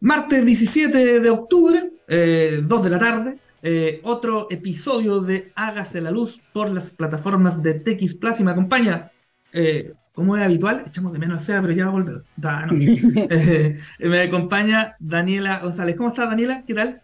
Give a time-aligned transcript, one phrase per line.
[0.00, 6.10] Martes 17 de octubre, eh, 2 de la tarde, eh, otro episodio de Hágase la
[6.10, 9.12] Luz por las plataformas de TX Plus y me acompaña,
[9.52, 12.24] eh, como es habitual, echamos de menos a SEA, pero ya va a volver.
[12.36, 12.72] Da, no.
[13.30, 15.96] Eh, me acompaña Daniela González.
[15.96, 16.64] ¿Cómo estás, Daniela?
[16.66, 17.00] ¿Qué tal?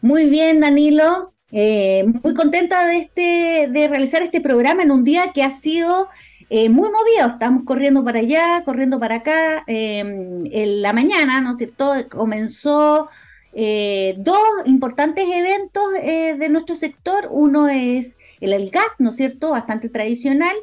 [0.00, 1.34] Muy bien, Danilo.
[1.52, 6.08] Muy contenta de, este, de realizar este programa en un día que ha sido
[6.50, 7.28] eh, muy movido.
[7.28, 9.62] Estamos corriendo para allá, corriendo para acá.
[9.68, 11.92] Eh, en la mañana, ¿no es cierto?
[12.10, 13.08] Comenzó
[13.52, 17.28] eh, dos importantes eventos eh, de nuestro sector.
[17.30, 19.50] Uno es el, el, gas, ¿no es cierto?
[19.50, 20.56] Bastante tradicional.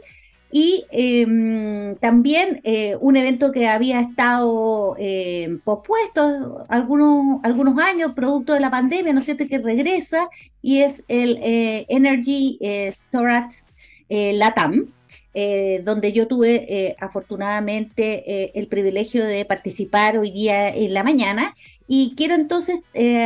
[0.52, 2.62] Y em, también
[3.02, 4.96] un evento que había estado
[5.66, 9.46] pospuesto algunos, algunos años, producto de la pandemia, ¿no es cierto?
[9.48, 10.30] Que regresa
[10.62, 12.60] y es el Energy
[12.92, 13.66] Storage
[14.10, 14.97] LATAM.
[15.40, 21.04] Eh, donde yo tuve eh, afortunadamente eh, el privilegio de participar hoy día en la
[21.04, 21.54] mañana.
[21.88, 22.80] Y quiero entonces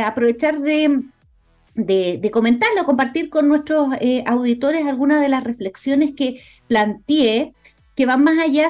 [0.04, 1.00] aprovechar de,
[2.30, 3.88] comentarlo, compartir con nuestros
[4.26, 7.54] auditores algunas de las reflexiones que planteé
[7.96, 8.68] que van más allá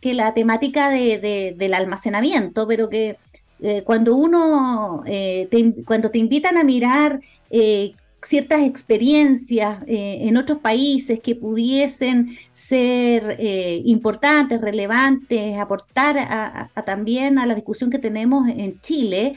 [0.00, 3.18] que la temática de, de, del almacenamiento, pero que
[3.84, 7.20] cuando uno, te, cuando te invitan a mirar
[8.22, 17.46] ciertas experiencias eh, en otros países que pudiesen ser eh, importantes, relevantes, aportar también a
[17.46, 19.34] la discusión que tenemos en Chile,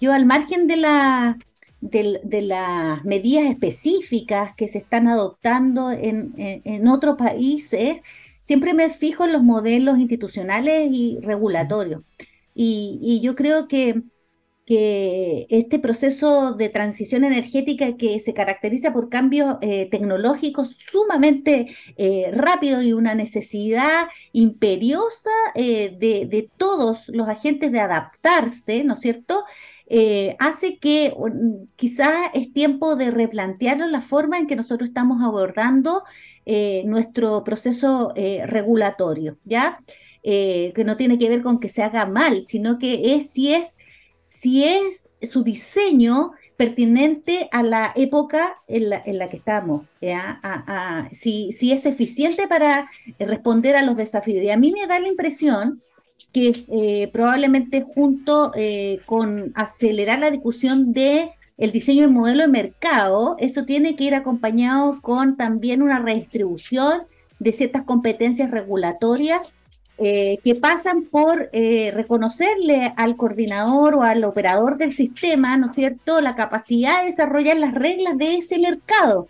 [0.00, 1.38] yo al margen de, la,
[1.80, 7.98] las medidas específicas que se están adoptando en, otros países,
[8.40, 12.02] siempre me fijo en los modelos institucionales y regulatorios.
[12.54, 14.02] Y yo creo que
[14.66, 22.30] que este proceso de transición energética que se caracteriza por cambios eh, tecnológicos sumamente eh,
[22.32, 29.44] rápidos y una necesidad imperiosa eh, de, todos los agentes de adaptarse, ¿no es cierto?
[29.88, 31.14] Eh, hace que
[31.76, 36.02] quizás es tiempo de replantearnos la forma en que nosotros estamos abordando
[36.84, 38.12] nuestro proceso
[38.46, 39.80] regulatorio, ¿ya?
[40.22, 43.76] que no tiene que ver con que se haga mal, sino que es si es
[44.28, 50.40] si es su diseño pertinente a la época en la, en la que estamos, ¿ya?
[51.12, 52.88] Si, si, es eficiente para
[53.18, 54.42] responder a los desafíos.
[54.42, 55.82] Y a mí me da la impresión
[56.32, 62.48] que eh, probablemente junto eh, con acelerar la discusión de el diseño del modelo de
[62.48, 67.02] mercado, eso tiene que ir acompañado con también una redistribución
[67.38, 69.52] de ciertas competencias regulatorias
[69.98, 75.74] eh, que pasan por eh, reconocerle al coordinador o al operador del sistema, ¿no es
[75.74, 79.28] cierto?, la capacidad de desarrollar las reglas de ese mercado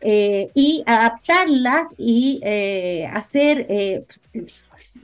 [0.00, 4.04] eh, y adaptarlas y eh, hacer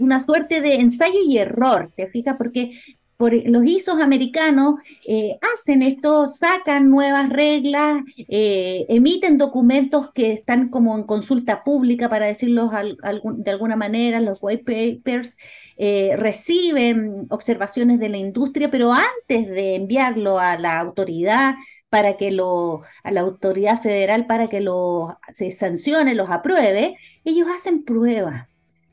[0.01, 2.37] una suerte de ensayo y error, ¿te fijas?
[2.37, 2.73] Porque
[3.19, 10.69] por los ISOs americanos eh, hacen esto, sacan nuevas reglas, eh, emiten documentos que están
[10.69, 15.37] como en consulta pública, para decirlo de alguna manera, los white papers,
[15.79, 21.57] eh, reciben observaciones de la industria, pero antes de enviarlo a la autoridad,
[21.91, 27.49] para que lo, a la autoridad federal para que lo se sancione, los apruebe, ellos
[27.49, 28.48] hacen pruebas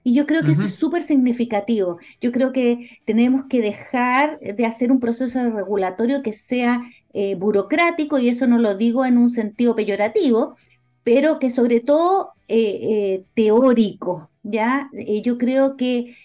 [0.06, 0.58] y yo creo que uh -huh.
[0.60, 1.98] eso es súper significativo.
[2.22, 8.20] Yo creo que tenemos que dejar de hacer un proceso regulatorio que sea eh, burocrático,
[8.20, 10.56] y eso no lo digo en un sentido peyorativo,
[11.04, 14.30] pero que sobre todo eh, eh, teórico.
[14.44, 14.92] ¿ya?
[15.24, 16.16] Yo creo que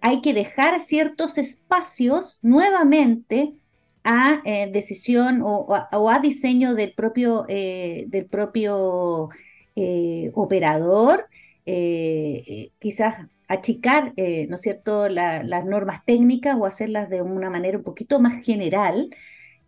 [0.00, 3.54] hay que dejar ciertos espacios nuevamente
[4.02, 9.28] a decisión o, o, a diseño del propio, del propio
[10.34, 11.28] operador
[11.70, 17.50] eh, quizás achicar, eh, ¿no es cierto?, la, las normas técnicas o hacerlas de una
[17.50, 19.10] manera un poquito más general,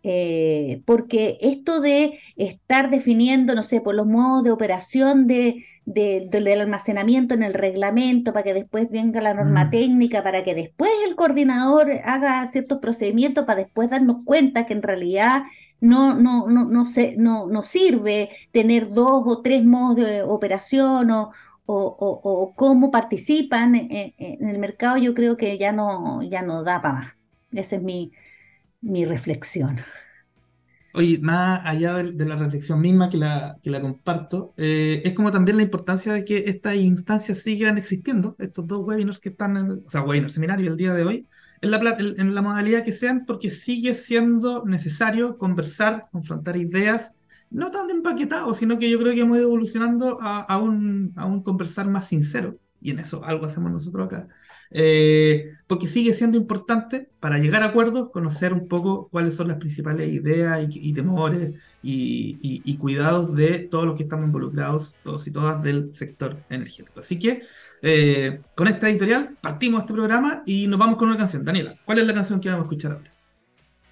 [0.03, 6.27] eh, porque esto de estar definiendo, no sé, por los modos de operación de, de,
[6.27, 9.69] de, del almacenamiento en el reglamento, para que después venga la norma mm.
[9.69, 14.81] técnica, para que después el coordinador haga ciertos procedimientos, para después darnos cuenta que en
[14.81, 15.43] realidad
[15.79, 21.11] no, no, no, no, se, no, no sirve tener dos o tres modos de operación
[21.11, 21.29] o,
[21.73, 26.93] o, cómo participan en, el mercado, yo creo que ya no, ya no da para
[26.95, 27.15] más.
[27.51, 28.11] Esa es mi,
[28.81, 29.77] mi reflexión.
[30.93, 35.31] Oye, más allá de, la reflexión misma que la, que la comparto, eh, es como
[35.31, 39.71] también la importancia de que estas instancias sigan existiendo, estos dos webinars que están, en,
[39.71, 41.27] o sea, webinars, seminario el día de hoy,
[41.61, 47.15] en la modalidad que sean, porque sigue siendo necesario conversar, confrontar ideas
[47.51, 51.43] no tan empaquetado, sino que yo creo que hemos ido evolucionando a, un, a un
[51.43, 52.57] conversar más sincero.
[52.81, 54.27] Y en eso algo hacemos nosotros acá.
[54.71, 59.57] eh, porque sigue siendo importante para llegar a acuerdos conocer un poco cuáles son las
[59.57, 61.51] principales ideas y, temores
[61.81, 66.99] y, cuidados de todos los que estamos involucrados, todos y todas del sector energético.
[67.01, 67.41] Así que
[67.81, 71.43] eh, con esta editorial partimos este programa y nos vamos con una canción.
[71.43, 73.10] Daniela, ¿cuál es la canción que vamos a escuchar ahora?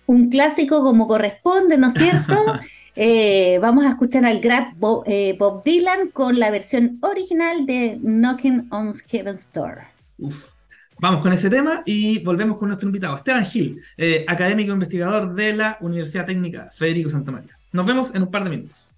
[0.10, 2.36] Un clásico como corresponde, ¿no es cierto?
[3.02, 5.06] Eh, vamos a escuchar al gran Bob,
[5.38, 9.84] Bob, Dylan con la versión original de Knocking on Heaven's Door.
[10.18, 10.54] Uf,
[11.02, 15.54] Vamos con ese tema y volvemos con nuestro invitado, Esteban Gil, eh, académico investigador de
[15.54, 17.58] la Universidad Técnica Federico Santa María.
[17.72, 18.92] Nos vemos en un par de minutos.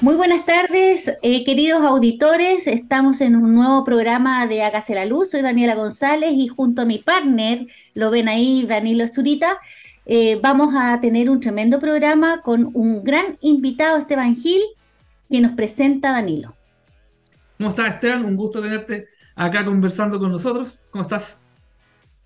[0.00, 2.66] Muy buenas tardes, eh, queridos auditores.
[2.66, 5.30] Estamos en un nuevo programa de Hágase la Luz.
[5.30, 9.58] Soy Daniela González y junto a mi partner, lo ven ahí, Danilo Zurita,
[10.06, 14.62] eh, vamos a tener un tremendo programa con un gran invitado, Esteban Gil,
[15.30, 16.56] que nos presenta Danilo.
[17.58, 18.24] ¿Cómo estás, Esteban?
[18.24, 20.82] Un gusto tenerte acá conversando con nosotros.
[20.90, 21.42] ¿Cómo estás?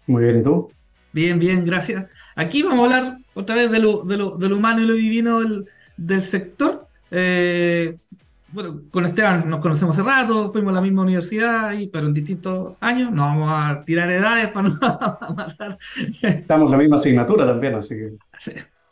[0.06, 0.71] Muy bien, ¿y tú?
[1.12, 2.06] Bien, bien, gracias.
[2.35, 5.41] Aquí vamos a hablar otra vez de lo, de lo, humano y lo divino
[5.97, 6.74] del, sector.
[7.16, 7.96] Eh,
[8.49, 12.12] bueno, con Esteban nos conocemos hace rato, fuimos a la misma universidad, y, pero en
[12.12, 13.11] distintos años.
[13.12, 14.69] No vamos a tirar edades para
[15.28, 15.78] no matar.
[16.22, 18.12] Estamos en la misma asignatura también, así que.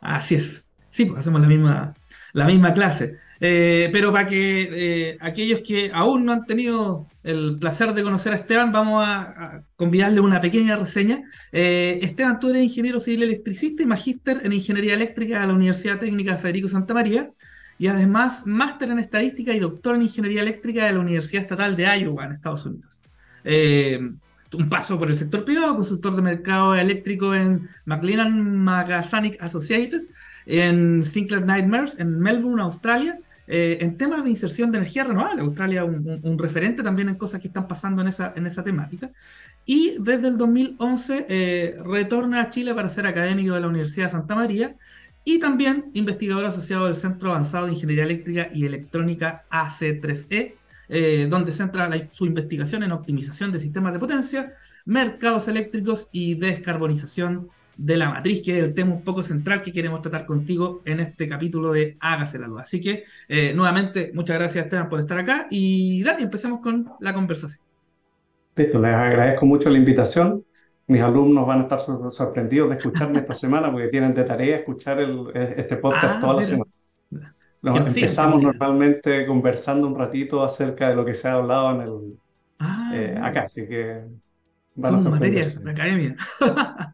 [0.01, 0.69] Así es.
[0.89, 1.93] Sí, pues hacemos la misma,
[2.33, 3.17] la misma clase.
[3.39, 8.31] Eh, pero para que eh, aquellos que aún no han tenido el placer de conocer
[8.31, 11.23] a Esteban, vamos a, convidarle una pequeña reseña.
[11.51, 15.99] Eh, Esteban, tú eres ingeniero civil electricista y magíster en ingeniería eléctrica de la Universidad
[15.99, 17.31] Técnica Federico Santa María,
[17.77, 21.85] y además máster en estadística y doctor en ingeniería eléctrica de la Universidad Estatal de
[21.99, 23.01] Iowa, en Estados Unidos.
[23.45, 30.15] un paso por el sector privado, consultor de mercado eléctrico en McLennan Magasanic Associates,
[30.45, 35.83] en Sinclair Nightmares, en Melbourne, Australia, eh, en temas de inserción de energía renovable, Australia
[35.83, 39.11] un, un, referente también en cosas que están pasando en esa, en esa temática.
[39.65, 44.11] Y desde el 2011 eh, retorna a Chile para ser académico de la Universidad de
[44.11, 44.75] Santa María
[45.25, 50.55] y también investigador asociado del Centro Avanzado de Ingeniería Eléctrica y Electrónica AC3E,
[50.89, 54.53] eh, donde centra su investigación en optimización de sistemas de potencia,
[54.85, 59.71] mercados eléctricos y descarbonización de la matriz, que es el tema un poco central que
[59.71, 62.61] queremos tratar contigo en este capítulo de Hágase la Luz.
[62.61, 65.47] Así que, eh, nuevamente, muchas gracias, Esteban, por estar acá.
[65.49, 67.65] Y Dani, empecemos con la conversación.
[68.55, 70.45] Listo, les agradezco mucho la invitación.
[70.87, 71.79] Mis alumnos van a estar
[72.11, 76.33] sorprendidos de escucharme esta semana porque tienen de tarea escuchar el, este podcast ah, toda
[76.33, 76.71] la semana.
[77.63, 82.19] empezamos normalmente conversando un ratito acerca de lo que se ha hablado en el,
[82.59, 83.95] ah, eh, acá, así que
[84.75, 86.15] van Son materias de academia.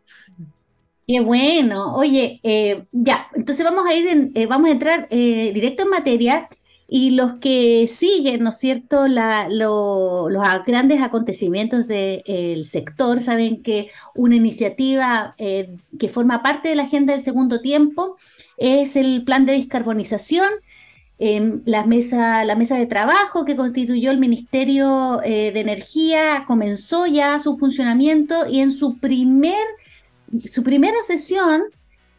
[1.09, 1.95] Qué bueno.
[1.95, 6.47] Oye, eh, ya, entonces vamos a ir, eh, vamos a entrar eh, directo en materia
[6.91, 14.36] y los que siguen, ¿no es cierto?, los grandes acontecimientos del sector saben que una
[14.36, 18.15] iniciativa que forma parte de la agenda del segundo tiempo
[18.57, 20.50] es el plan de descarbonización.
[21.21, 27.39] Em, la, mesa, la mesa de trabajo que constituyó el Ministerio de Energía comenzó ya
[27.39, 29.57] su funcionamiento y en su primer
[30.38, 31.63] su primera sesión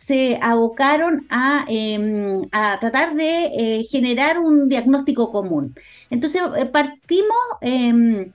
[0.00, 2.48] se abocaron a, em,
[2.80, 3.46] tratar de
[3.80, 5.74] eh, generar un diagnóstico común.
[6.08, 8.32] Entonces, eh, partimos em,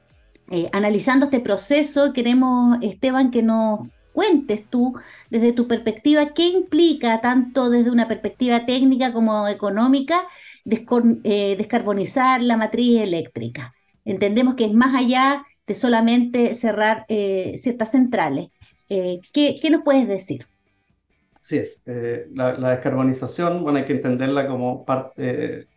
[0.51, 2.13] eh, analizando este proceso.
[2.13, 3.79] Queremos, Esteban, que nos
[4.13, 4.93] cuentes tú,
[5.31, 10.27] desde tu perspectiva, qué implica, tanto desde una perspectiva técnica como económica,
[10.65, 13.73] descarbonizar la matriz eléctrica.
[14.05, 18.49] Entendemos que es más allá de solamente cerrar ciertas centrales.
[18.89, 20.45] Eh, ¿qué, nos puedes decir?
[21.45, 21.83] Así es.
[21.85, 25.67] Eh, la, descarbonización, bueno, hay que entenderla como parte,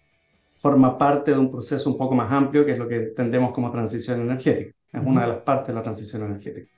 [0.55, 3.71] forma parte de un proceso un poco más amplio, que es lo que entendemos como
[3.71, 4.75] transición energética.
[4.91, 6.73] Es una de las partes de la transición energética.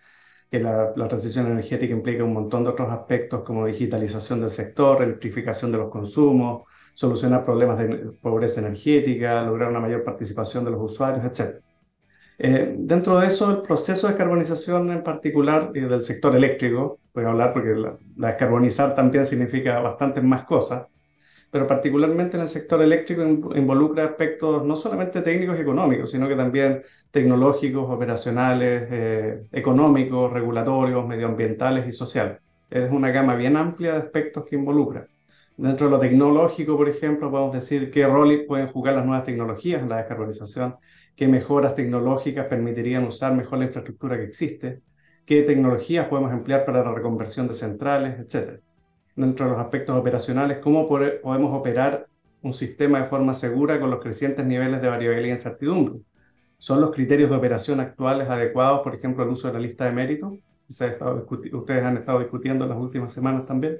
[0.50, 5.02] Que la, la, transición energética implica un montón de otros aspectos como digitalización del sector,
[5.02, 7.88] electrificación de los consumos, solucionar problemas de
[8.20, 11.62] pobreza energética, lograr una mayor participación de los usuarios, etc.
[12.42, 17.24] Eh, dentro de eso, el proceso de descarbonización en particular y del sector eléctrico, voy
[17.24, 20.86] a hablar porque la, descarbonizar también significa bastantes más cosas,
[21.50, 23.22] pero particularmente en el sector eléctrico
[23.54, 31.06] involucra aspectos no solamente técnicos y económicos, sino que también tecnológicos, operacionales, eh, económicos, regulatorios,
[31.06, 32.38] medioambientales y sociales.
[32.70, 35.06] Es una gama bien amplia de aspectos que involucra.
[35.58, 39.82] Dentro de lo tecnológico, por ejemplo, podemos decir qué rol pueden jugar las nuevas tecnologías
[39.82, 40.76] en la descarbonización,
[41.20, 44.80] qué mejoras tecnológicas permitirían usar mejor la infraestructura que existe,
[45.26, 48.62] qué tecnologías podemos emplear para la reconversión de centrales, etc.
[49.14, 52.06] Dentro de los aspectos operacionales, cómo podemos operar
[52.40, 56.00] un sistema de forma segura con los crecientes niveles de variabilidad e incertidumbre.
[56.56, 59.92] ¿Son los criterios de operación actuales adecuados, por ejemplo, al uso de la lista de
[59.92, 60.32] méritos?
[61.52, 63.76] Ustedes han estado discutiendo en las últimas semanas también.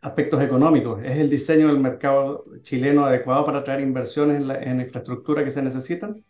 [0.00, 1.02] Aspectos económicos.
[1.02, 5.50] ¿Es el diseño del mercado chileno adecuado para atraer inversiones en la, en infraestructura que
[5.50, 6.24] se necesitan?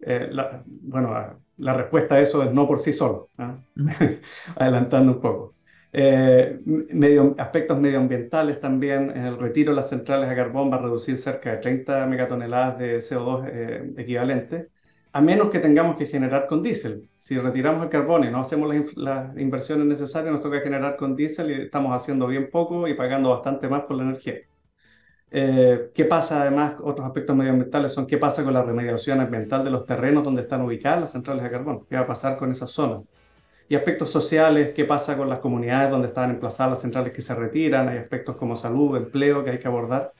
[0.00, 0.30] Eh,
[0.66, 3.58] bueno, la respuesta a eso es no por sí solo, ¿ah?
[4.56, 5.54] adelantando un poco.
[5.92, 11.16] Eh, medio, aspectos medioambientales también, el retiro de las centrales a carbón va a reducir
[11.18, 14.70] cerca de 30 megatoneladas de CO2 eh, equivalente,
[15.14, 17.08] a menos que tengamos que generar con diésel.
[17.18, 21.50] Si retiramos el carbón y no hacemos las, inversiones necesarias, nos toca generar con diésel
[21.52, 24.40] y estamos haciendo bien poco y pagando bastante más por la energía.
[25.30, 26.74] Eh, ¿Qué pasa además?
[26.82, 30.62] Otros aspectos medioambientales son qué pasa con la remediación ambiental de los terrenos donde están
[30.62, 31.86] ubicadas las centrales de carbón.
[31.88, 33.02] ¿Qué va a pasar con esas zonas?
[33.68, 37.36] Y aspectos sociales, qué pasa con las comunidades donde están emplazadas las centrales que se
[37.36, 37.88] retiran.
[37.88, 40.12] Hay aspectos como salud, empleo que hay que abordar.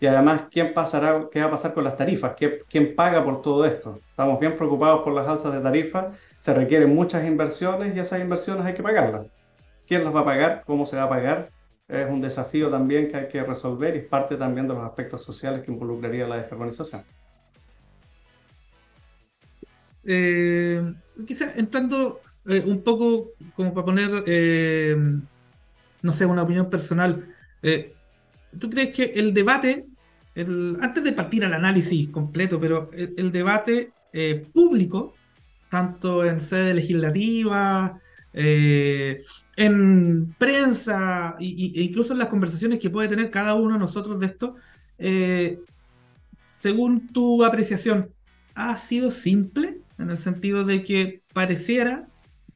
[0.00, 2.36] Y además, ¿quién pasará, ¿qué va a pasar con las tarifas?
[2.68, 4.00] ¿Quién paga por todo esto?
[4.10, 6.16] Estamos bien preocupados por las alzas de tarifas.
[6.38, 9.26] Se requieren muchas inversiones y esas inversiones hay que pagarlas.
[9.86, 10.62] ¿Quién las va a pagar?
[10.64, 11.48] ¿Cómo se va a pagar?
[11.88, 15.24] es un desafío también que hay que resolver y es parte también de los aspectos
[15.24, 17.02] sociales que involucraría la descarbonización.
[20.04, 20.94] Eh,
[21.26, 24.96] quizás entrando eh, un poco como para poner, eh,
[26.02, 27.34] no sé, una opinión personal,
[28.58, 29.86] ¿tú crees que el debate,
[30.80, 33.92] antes de partir al análisis completo, pero el debate
[34.52, 35.14] público,
[35.68, 38.00] tanto en sede legislativa,
[38.32, 39.22] eh,
[39.56, 44.26] en prensa e incluso en las conversaciones que puede tener cada uno de nosotros de
[44.26, 44.54] esto,
[44.98, 45.58] eh,
[46.44, 48.10] según tu apreciación,
[48.54, 49.80] ¿ha sido simple?
[49.98, 52.06] En el sentido de que pareciera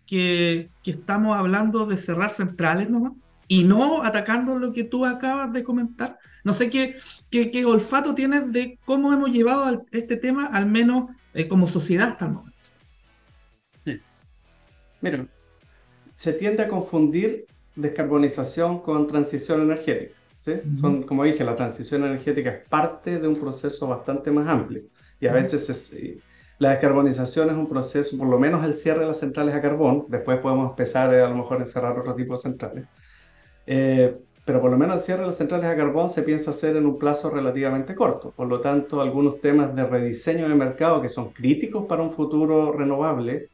[0.06, 3.12] que, estamos hablando de cerrar centrales nomás
[3.52, 6.18] y no atacando lo que tú acabas de comentar.
[6.42, 6.96] No sé qué,
[7.30, 12.24] qué, olfato tienes de cómo hemos llevado este tema, al menos eh, como sociedad hasta
[12.24, 12.70] el momento.
[13.84, 14.00] Sí.
[15.02, 15.26] Mira,
[16.14, 17.44] se tiende a confundir
[17.76, 20.14] descarbonización con transición energética.
[20.38, 20.54] ¿sí?
[20.80, 24.84] Son, como dije, la transición energética es parte de un proceso bastante más amplio.
[25.20, 25.94] Y a veces
[26.58, 30.06] la descarbonización es un proceso, por lo menos el cierre de las centrales a carbón,
[30.08, 32.86] después podemos empezar eh, a lo mejor a encerrar otro tipo de centrales.
[33.66, 36.76] Eh, pero por lo menos el cierre de las centrales a carbón se piensa hacer
[36.76, 38.32] en un plazo relativamente corto.
[38.32, 42.72] Por lo tanto, algunos temas de rediseño de mercado que son críticos para un futuro
[42.72, 43.50] renovable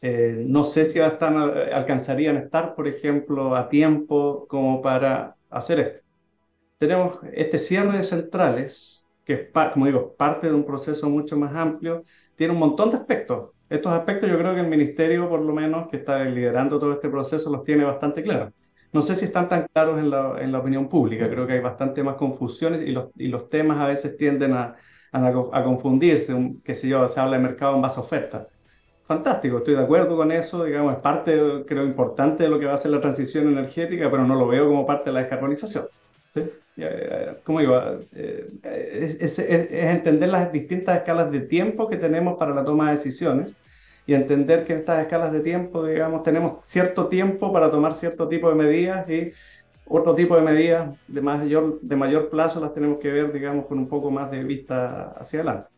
[0.00, 6.02] eh, no sé si alcanzarían a estar, por ejemplo, a tiempo como para hacer esto.
[6.78, 11.54] Tenemos este cierre de centrales, que es, como digo, parte de un proceso mucho más
[11.54, 12.04] amplio,
[12.36, 13.50] tiene un montón de aspectos.
[13.68, 17.08] Estos aspectos yo creo que el ministerio, por lo menos, que está liderando todo este
[17.08, 18.52] proceso, los tiene bastante claros.
[18.96, 21.60] No sé si están tan claros en la, en la opinión pública, creo que hay
[21.60, 24.74] bastante más confusiones y los, y los temas a veces tienden a,
[25.12, 28.48] a, a confundirse, un, qué sé yo, se habla de mercado en base a oferta
[29.06, 32.74] fantástico, estoy de acuerdo con eso, digamos, es parte, creo, importante de lo que va
[32.74, 35.84] a ser la transición energética, pero no lo veo como parte de la descarbonización.
[36.30, 36.44] ¿sí?
[37.44, 37.80] Como digo,
[38.12, 43.54] eh, es, entender las distintas escalas de tiempo que tenemos para la toma de decisiones
[44.06, 48.28] y entender que en estas escalas de tiempo, digamos, tenemos cierto tiempo para tomar cierto
[48.28, 49.32] tipo de medidas y
[49.88, 53.78] otro tipo de medidas de mayor, de mayor plazo las tenemos que ver, digamos, con
[53.78, 55.68] un poco más de vista hacia adelante.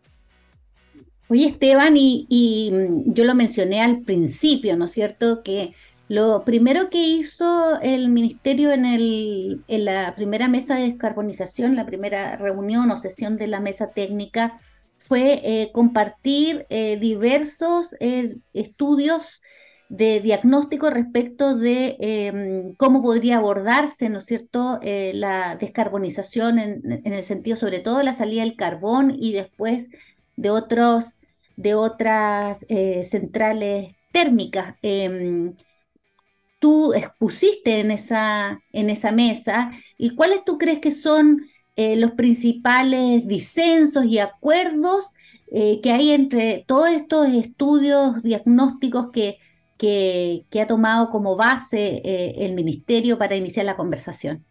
[1.28, 5.42] Oye, Esteban, y, mm, yo lo mencioné al principio, ¿no es cierto?
[5.42, 5.74] Que
[6.08, 11.84] lo primero que hizo el ministerio en, el, en la primera mesa de descarbonización, la
[11.84, 14.56] primera reunión o sesión de la mesa técnica,
[15.08, 19.40] fue eh, compartir eh, diversos eh, estudios
[19.88, 27.22] de diagnóstico respecto de em, cómo podría abordarse, ¿no es cierto?, la descarbonización en, el
[27.22, 29.88] sentido sobre todo de la salida del carbón y después
[30.36, 31.16] de otros
[31.56, 32.66] de otras
[33.02, 34.74] centrales térmicas.
[34.82, 35.54] Em,
[36.58, 41.40] tú expusiste en esa, en esa mesa y cuáles tú crees que son
[41.78, 45.14] eh, los principales disensos y acuerdos
[45.50, 49.38] eh, que hay entre todos estos estudios diagnósticos que,
[49.78, 54.44] que, ha tomado como base el ministerio para iniciar la conversación.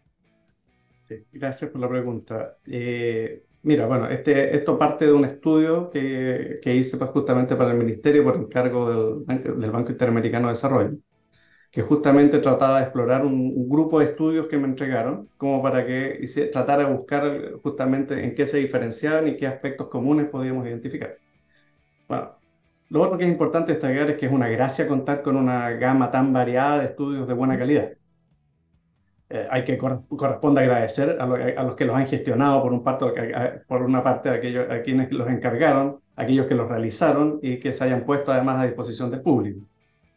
[1.32, 2.56] gracias por la pregunta.
[3.62, 7.78] Mira, bueno, este, esto parte de un estudio que, que hice pues, justamente para el
[7.78, 10.96] Ministerio por encargo del, del Banco Interamericano de Desarrollo,
[11.70, 16.24] que justamente trataba de explorar un, grupo de estudios que me entregaron, como para que
[16.52, 21.18] tratara de buscar justamente en qué se diferenciaban y qué aspectos comunes podíamos identificar.
[22.08, 22.38] Bueno,
[22.90, 26.10] lo otro que es importante destacar es que es una gracia contar con una gama
[26.10, 27.92] tan variada de estudios de buena calidad.
[29.30, 31.26] eh, hay que corresponde agradecer a,
[31.64, 35.28] los que los han gestionado por, un por una parte a, aquellos, a quienes los
[35.28, 39.20] encargaron, a aquellos que los realizaron y que se hayan puesto además a disposición del
[39.22, 39.60] público.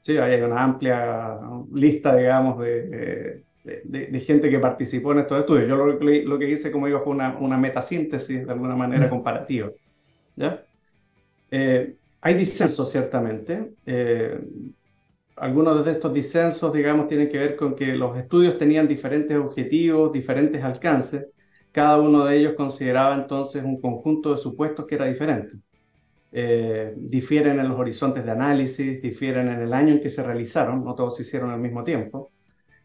[0.01, 1.39] Sí, hay una amplia
[1.73, 5.67] lista, digamos, de, de, gente que participó en estos estudios.
[5.67, 9.69] Yo lo, lo que hice, como digo, fue una, una metasíntesis de alguna manera comparativa.
[10.35, 10.65] ¿ya?
[11.51, 13.73] Eh, hay disensos, ciertamente.
[13.85, 14.39] Eh,
[15.35, 20.11] algunos de estos disensos, digamos, tienen que ver con que los estudios tenían diferentes objetivos,
[20.11, 21.27] diferentes alcances.
[21.71, 25.57] Cada uno de ellos consideraba entonces un conjunto de supuestos que era diferente.
[26.33, 30.83] Eh, difieren en los horizontes de análisis, difieren en el año en que se realizaron,
[30.83, 32.31] no todos se hicieron al mismo tiempo.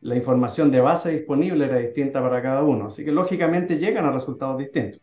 [0.01, 4.13] La información de base disponible era distinta para cada uno, así que lógicamente llegan a
[4.13, 5.01] resultados distintos.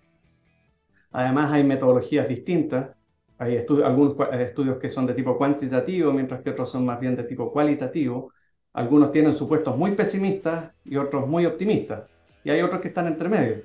[1.12, 2.90] Además hay metodologías distintas,
[3.38, 7.24] hay algunos estudios que son de tipo cuantitativo, mientras que otros son más bien de
[7.24, 8.32] tipo cualitativo.
[8.74, 12.04] Algunos tienen supuestos muy pesimistas y otros muy optimistas.
[12.44, 13.64] Y hay otros que están entre medio.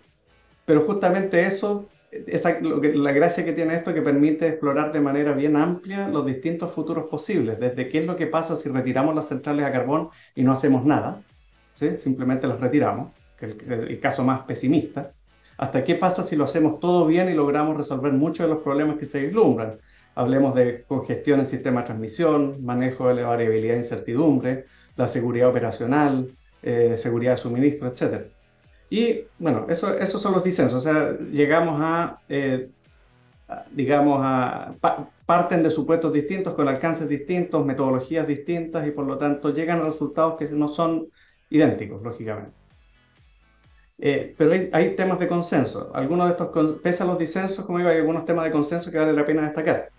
[0.65, 5.01] Pero justamente eso, esa, lo que, la gracia que tiene esto que permite explorar de
[5.01, 9.15] manera bien amplia los distintos futuros posibles, desde qué es lo que pasa si retiramos
[9.15, 11.23] las centrales a carbón y no hacemos nada,
[11.75, 11.99] ¿sí?
[11.99, 15.13] simplemente las retiramos, que el, caso más pesimista,
[15.59, 18.97] hasta qué pasa si lo hacemos todo bien y logramos resolver muchos de los problemas
[18.97, 19.79] que se vislumbran.
[20.15, 25.49] Hablemos de congestión en sistema de transmisión, manejo de la variabilidad e incertidumbre, la seguridad
[25.49, 28.29] operacional, eh, seguridad de suministro, etc.
[28.91, 30.75] Y bueno, eso, esos son los disensos.
[30.75, 32.71] O sea, llegamos a, eh,
[33.71, 34.75] digamos, a,
[35.27, 39.85] parten de supuestos distintos, con alcances distintos, metodologías distintas y por lo tanto llegan a
[39.85, 41.09] resultados que no son
[41.51, 42.53] idénticos, lógicamente.
[44.01, 45.91] Eh, pero hay, temas de consenso.
[45.93, 48.99] Algunos de estos, pese a los disensos, como digo, hay algunos temas de consenso que
[48.99, 49.91] vale la pena destacar.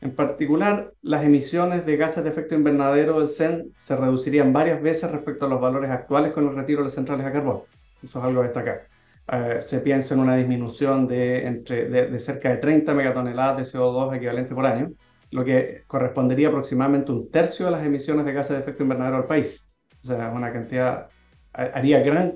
[0.00, 5.10] En particular, las emisiones de gases de efecto invernadero del CEN se reducirían varias veces
[5.10, 7.62] respecto a los valores actuales con el retiro de las centrales a carbón.
[8.04, 8.88] Eso es algo a destacar.
[9.32, 14.16] Eh, se piensa en una disminución de, entre, de, cerca de 30 megatoneladas de CO2
[14.16, 14.88] equivalente por año,
[15.30, 19.26] lo que correspondería aproximadamente un tercio de las emisiones de gases de efecto invernadero al
[19.26, 19.72] país.
[20.02, 21.08] O sea, una cantidad,
[21.52, 22.34] haría gran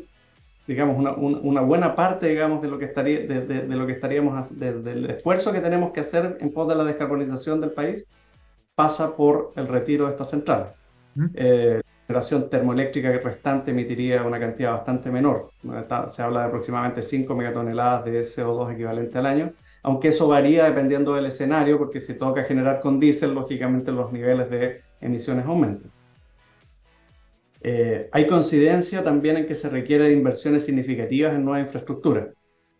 [0.68, 4.58] digamos, una, una, buena parte, digamos, de lo que, estaría, de, de, lo que estaríamos,
[4.58, 8.06] del esfuerzo que tenemos que hacer en pos de la descarbonización del país,
[8.74, 10.68] pasa por el retiro de estas centrales.
[11.34, 15.50] Eh, generación termoeléctrica restante emitiría una cantidad bastante menor.
[16.08, 21.14] se habla de aproximadamente 5 megatoneladas de CO2 equivalente al año, aunque eso varía dependiendo
[21.14, 25.90] del escenario, porque si toca generar con diésel, lógicamente los niveles de emisiones aumentan.
[27.60, 32.32] Eh, hay coincidencia también en que se requiere de inversiones significativas en nueva infraestructura.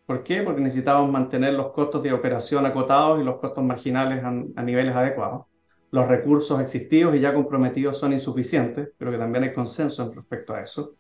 [0.07, 0.41] ¿Por qué?
[0.41, 5.45] Porque necesitamos mantener los costos de operación acotados y los costos marginales a, niveles adecuados.
[5.91, 10.63] Los recursos existidos y ya comprometidos son insuficientes, pero que también hay consenso respecto a
[10.63, 10.95] eso.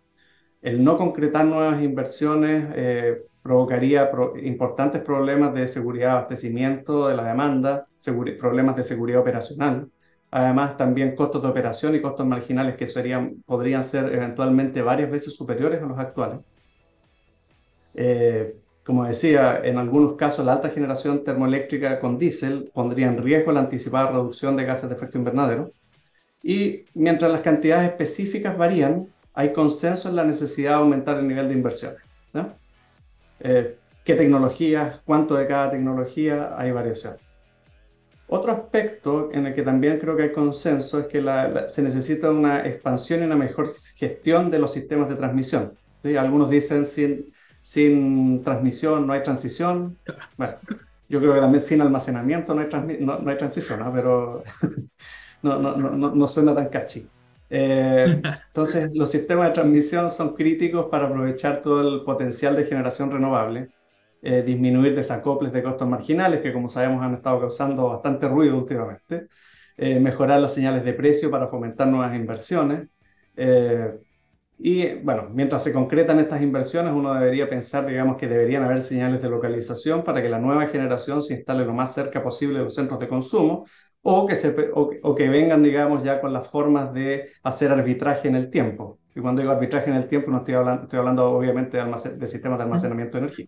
[0.63, 4.11] El no concretar nuevas inversiones eh, provocaría
[4.43, 7.87] importantes problemas de seguridad de abastecimiento de la demanda,
[8.39, 9.89] problemas de seguridad operacional,
[10.31, 15.35] Además, también costos de operación y costos marginales que serían, podrían ser eventualmente varias veces
[15.35, 16.41] superiores a los actuales.
[17.95, 18.55] Eh,
[18.89, 23.61] como decía, en algunos casos la alta generación termoeléctrica con diésel pondría en riesgo la
[23.61, 25.69] anticipada reducción de gases de efecto invernadero.
[26.43, 31.49] Y mientras las cantidades específicas varían, hay consenso en la necesidad de aumentar el nivel
[31.49, 32.01] de inversiones.
[33.41, 35.03] Eh, ¿Qué tecnologías?
[35.05, 36.55] ¿Cuánto de cada tecnología?
[36.57, 37.21] Hay variaciones.
[38.27, 41.23] Otro aspecto en el que también creo que hay consenso es que
[41.67, 45.75] se necesita una expansión y una mejor gestión de los sistemas de transmisión.
[46.17, 47.35] Algunos dicen sin,
[47.69, 49.99] sin transmisión no hay transición.
[50.39, 50.55] Bueno,
[51.07, 54.43] yo creo que también sin almacenamiento no hay, no, hay transición, pero
[55.43, 57.07] no, no, no, no, suena tan catchy.
[57.51, 63.11] Eh, entonces, los sistemas de transmisión son críticos para aprovechar todo el potencial de generación
[63.11, 63.69] renovable
[64.23, 69.29] eh, disminuir desacoples de costos marginales, que como sabemos han estado causando bastante ruido últimamente,
[69.77, 72.89] eh, mejorar las señales de precio para fomentar nuevas inversiones.
[73.37, 73.93] Eh,
[74.59, 79.23] y bueno, mientras se concretan estas inversiones, uno debería pensar, digamos, que deberían haber señales
[79.23, 82.75] de localización para que la nueva generación se instale lo más cerca posible de los
[82.75, 83.65] centros de consumo
[84.03, 88.35] o que, se, o, que vengan, digamos, ya con las formas de hacer arbitraje en
[88.35, 88.99] el tiempo.
[89.15, 91.85] Y cuando digo arbitraje en el tiempo, no estoy hablando, estoy hablando obviamente de,
[92.17, 93.47] de sistemas de almacenamiento de energía.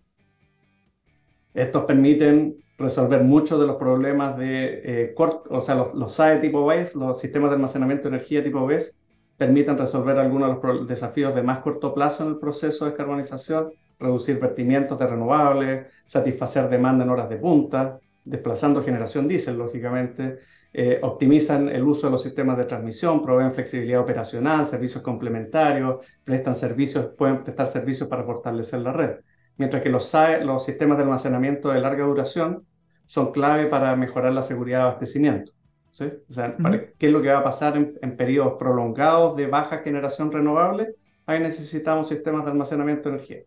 [1.53, 6.65] Estos permiten resolver muchos de los problemas de eh, o sea, los, los SAE tipo
[6.65, 9.00] BES, los sistemas de almacenamiento de energía tipo BES,
[9.41, 13.71] permiten resolver algunos de los desafíos de más corto plazo en el proceso de descarbonización,
[13.97, 20.37] reducir vertimientos de renovables, satisfacer demanda en horas de punta, desplazando generación diésel, lógicamente,
[20.71, 26.53] eh, optimizan el uso de los sistemas de transmisión, proveen flexibilidad operacional, servicios complementarios, prestan
[26.53, 29.21] servicios, pueden prestar servicios para fortalecer la red.
[29.57, 32.63] Mientras que los, los sistemas de almacenamiento de larga duración
[33.07, 35.53] son clave para mejorar la seguridad de abastecimiento.
[35.91, 36.05] ¿Sí?
[36.29, 36.55] O sea,
[36.97, 40.95] ¿qué es lo que va a pasar en, en, periodos prolongados de baja generación renovable?
[41.25, 43.43] Ahí necesitamos sistemas de almacenamiento de energía.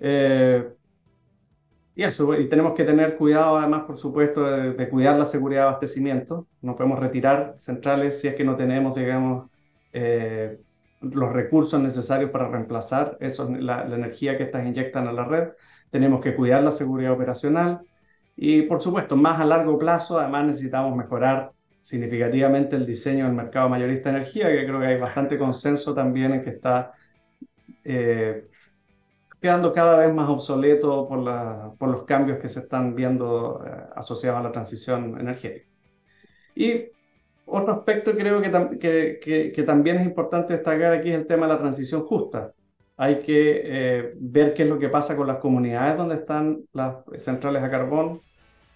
[0.00, 0.68] Eh,
[1.96, 5.68] y eso, y tenemos que tener cuidado además, por supuesto, de, cuidar la seguridad de
[5.68, 6.46] abastecimiento.
[6.60, 9.48] No podemos retirar centrales si es que no tenemos, digamos,
[9.92, 10.58] eh,
[11.00, 15.50] los recursos necesarios para reemplazar eso, la, la, energía que estas inyectan a la red.
[15.90, 17.82] Tenemos que cuidar la seguridad operacional.
[18.36, 23.68] Y, por supuesto, más a largo plazo, además necesitamos mejorar significativamente el diseño del mercado
[23.68, 26.92] mayorista de energía, que creo que hay bastante consenso también en que está
[27.84, 28.48] eh,
[29.40, 33.70] quedando cada vez más obsoleto por, la, por los cambios que se están viendo eh,
[33.94, 35.68] asociados a la transición energética.
[36.54, 36.86] Y
[37.44, 41.52] otro aspecto creo que, que, que, también es importante destacar aquí es el tema de
[41.52, 42.54] la transición justa.
[42.96, 46.96] Hay que eh, ver qué es lo que pasa con las comunidades donde están las
[47.16, 48.20] centrales a carbón,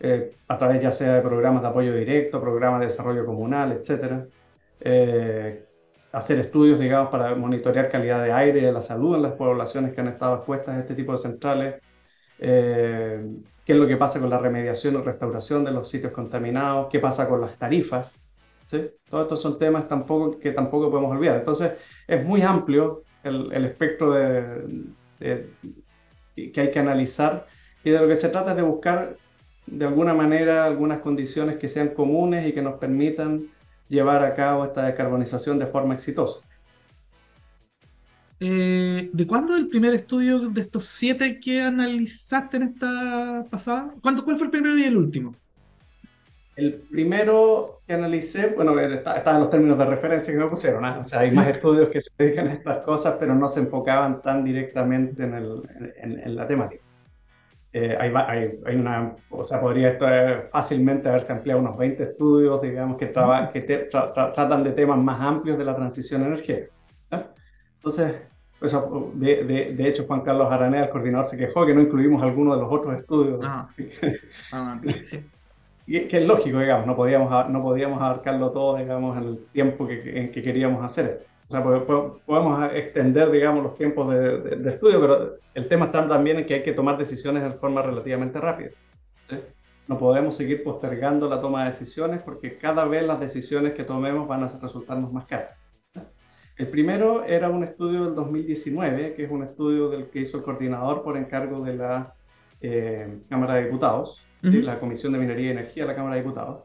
[0.01, 4.29] eh, a través ya sea de programas de apoyo directo, programas de desarrollo comunal, etc
[6.13, 9.95] hacer estudios, digamos, para monitorear calidad de aire y de la salud en las poblaciones
[9.95, 11.75] que han estado expuestas a este tipo de centrales,
[12.39, 13.25] eh,
[13.65, 16.99] qué es lo que pasa con la remediación o restauración de los sitios contaminados, qué
[16.99, 18.27] pasa con las tarifas.
[18.67, 18.91] ¿sí?
[19.09, 21.37] Todos estos son temas tampoco, que tampoco podemos olvidar.
[21.37, 21.75] Entonces,
[22.07, 24.87] es muy amplio el, espectro de,
[25.19, 27.47] que hay que analizar
[27.85, 29.17] y de lo que se trata es de buscar
[29.67, 33.49] de alguna manera algunas condiciones que sean comunes y que nos permitan
[33.89, 36.41] llevar a cabo esta descarbonización de forma exitosa.
[38.41, 43.93] Eh, ¿De cuándo el primer estudio de estos siete que analizaste en esta pasada?
[44.01, 45.35] ¿Cuál fue el primero y el último?
[46.59, 50.99] El primero que analicé, bueno, estaban en los términos de referencia que me pusieron, ¿ah?
[51.01, 54.21] o sea, hay más estudios que se dedican a estas cosas, pero no se enfocaban
[54.21, 55.63] tan directamente en, el,
[56.03, 56.83] en la temática.
[57.71, 58.13] Eh, hay,
[58.65, 60.07] hay, una, o sea, podría esto
[60.51, 63.13] fácilmente haberse ampliado unos 20 estudios, digamos, que,
[63.53, 66.73] que tratan de temas más amplios de la transición energética.
[67.77, 68.23] Entonces,
[68.59, 68.77] pues,
[69.15, 72.55] de, de, de, hecho, Juan Carlos Aranea, el coordinador, se quejó que no incluimos alguno
[72.55, 73.41] de los otros estudios.
[73.51, 73.69] Ah.
[74.53, 74.81] Ah,
[75.89, 79.89] y que es lógico, digamos, no podíamos, no podíamos abarcarlo todo, digamos, en el tiempo
[79.89, 81.25] que, en que queríamos hacer esto.
[81.49, 81.65] O sea,
[82.27, 86.63] podemos extender, digamos, los tiempos de, estudio, pero el tema está también en que hay
[86.63, 88.69] que tomar decisiones de forma relativamente rápida.
[89.87, 94.29] No podemos seguir postergando la toma de decisiones porque cada vez las decisiones que tomemos
[94.29, 95.59] van a resultarnos más caras.
[96.59, 100.43] El primero era un estudio del 2019, que es un estudio del que hizo el
[100.43, 102.13] coordinador por encargo de la
[102.61, 106.65] eh, Cámara de Diputados, la Comisión de Minería y Energía de la Cámara de Diputados,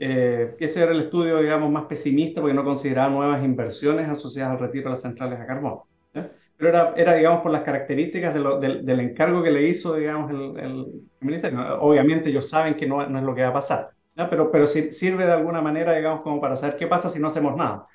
[0.00, 4.60] eh, ese era el estudio, digamos, más pesimista porque no consideraba nuevas inversiones asociadas al
[4.60, 5.80] retiro de las centrales a carbón.
[6.12, 10.86] Pero era, era, digamos, por las características del, encargo que le hizo, digamos, el,
[11.20, 11.80] ministerio.
[11.80, 13.90] Obviamente ellos saben que no, no, es lo que va a pasar,
[14.28, 17.56] pero, pero sirve de alguna manera, digamos, como para saber qué pasa si no hacemos
[17.56, 17.86] nada.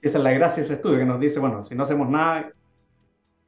[0.00, 2.52] Esa es la gracia de ese estudio, que nos dice, bueno, si no hacemos nada,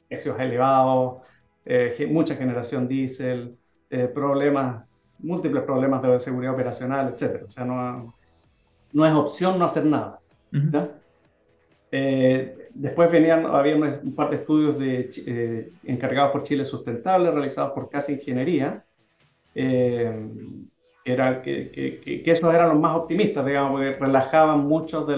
[0.08, 1.22] precios elevados,
[1.64, 3.56] eh, mucha generación diésel,
[3.90, 4.84] eh, problemas
[5.24, 7.42] múltiples problemas de seguridad operacional, etc.
[7.44, 8.14] O sea, no,
[8.92, 10.20] no es opción no hacer nada.
[11.90, 17.72] Eh, después venían, había un par de estudios de, eh, encargados por Chile Sustentable, realizados
[17.72, 18.84] por Casa Ingeniería,
[19.54, 20.28] eh,
[21.04, 21.70] era, que,
[22.02, 25.16] que, esos eran los más optimistas, digamos, porque relajaban muchas de,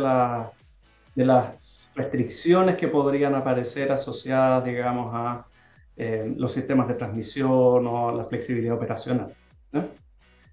[1.14, 5.46] de las restricciones que podrían aparecer asociadas, digamos, a
[6.36, 9.32] los sistemas de transmisión o la flexibilidad operacional.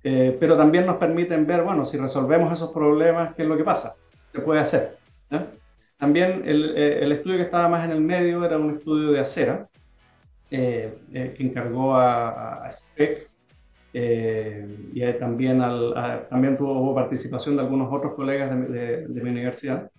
[0.03, 3.63] Eh, pero también nos permiten ver, bueno, si resolvemos esos problemas, ¿qué es lo que
[3.63, 3.95] pasa?
[4.33, 4.97] ¿Qué puede hacer?
[5.97, 9.21] También el, eh, el, estudio que estaba más en el medio era un estudio de
[9.21, 9.69] acera,
[10.51, 13.29] eh, que encargó a, a SPEC
[13.93, 19.89] y también, al, también tuvo participación de algunos otros colegas de, de, mi universidad,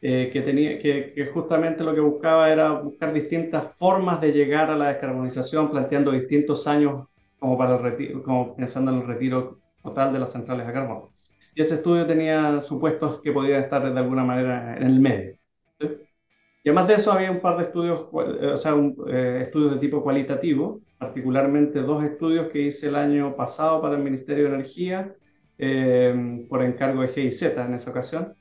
[0.00, 4.76] que, tenía, que, que, justamente lo que buscaba era buscar distintas formas de llegar a
[4.76, 7.08] la descarbonización, planteando distintos años
[7.44, 11.10] como, para el como pensando en el retiro total de las centrales a carbón.
[11.54, 15.38] Y ese estudio tenía supuestos que podían estar de alguna manera en el medio.
[15.78, 18.08] Y además de eso había un par de estudios,
[18.40, 22.96] eh, o sea, un, eh, estudios de tipo cualitativo, particularmente dos estudios que hice el
[22.96, 25.14] año pasado para el Ministerio de Energía,
[25.58, 28.34] eh, por encargo de GIZ en esa ocasión,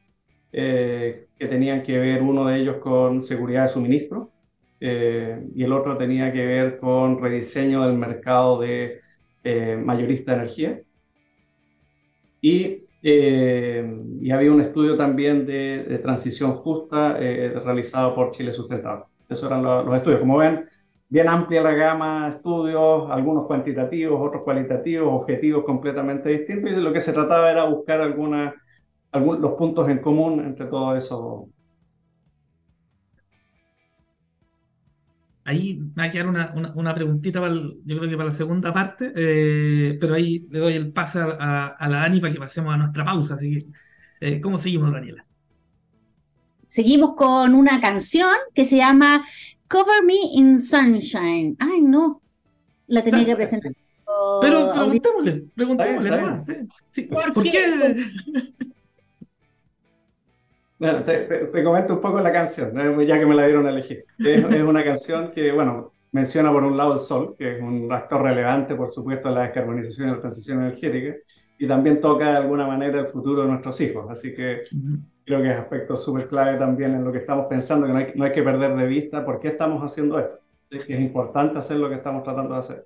[0.52, 4.33] que tenían que ver uno de ellos con seguridad de suministro
[4.86, 9.00] eh, y el otro tenía que ver con rediseño del mercado de
[9.44, 10.82] eh, mayorista de energía.
[12.42, 19.04] Y y había un estudio también de, transición justa realizado por Chile Sustentable.
[19.28, 20.22] Esos eran los estudios.
[20.22, 20.70] Como ven,
[21.10, 26.82] bien amplia la gama de estudios, algunos cuantitativos, otros cualitativos, objetivos completamente distintos, y de
[26.82, 28.56] lo que se trataba era buscar alguna,
[29.12, 31.50] algún, los puntos en común entre todo eso.
[35.46, 38.72] Ahí me va a quedar una, una, preguntita, para yo creo que para la segunda
[38.72, 42.78] parte, eh, pero ahí le doy el pase a, la Dani para que pasemos a
[42.78, 43.36] nuestra pausa.
[43.36, 43.68] Así que,
[44.22, 45.26] eh, ¿cómo seguimos, Daniela?
[46.68, 49.26] Seguimos con una canción que se llama
[49.68, 51.58] Cover Me in Sunshine.
[51.60, 52.22] Ay, no.
[52.88, 53.74] La tenía que presentar.
[54.42, 56.68] Pero preguntémosle, preguntémosle.
[57.34, 57.96] ¿Por, qué?
[61.06, 62.74] te, comento un poco la canción,
[63.06, 64.06] ya que me la dieron a elegir.
[64.20, 67.92] Es, es, una canción que, bueno, menciona por un lado el sol, que es un
[67.92, 71.16] actor relevante, por supuesto, en la descarbonización y la transición energética,
[71.58, 74.06] y también toca de alguna manera el futuro de nuestros hijos.
[74.10, 74.64] Así que
[75.26, 78.12] creo que es aspecto súper clave también en lo que estamos pensando, que no hay,
[78.16, 80.40] no hay, que perder de vista por qué estamos haciendo esto.
[80.70, 82.86] Es que es importante hacer lo que estamos tratando de hacer.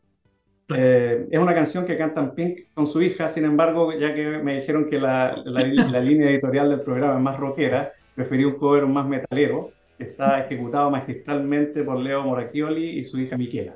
[0.76, 4.60] Eh, es una canción que cantan Pink con su hija, sin embargo, ya que me
[4.60, 8.86] dijeron que la, la, la línea editorial del programa es más rockera, preferí un cover
[8.86, 13.76] más metalero, que está ejecutado magistralmente por Leo Moracchioli y su hija Miquela.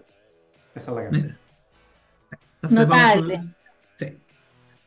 [0.76, 1.38] Esa es la canción.
[2.70, 3.42] Notable.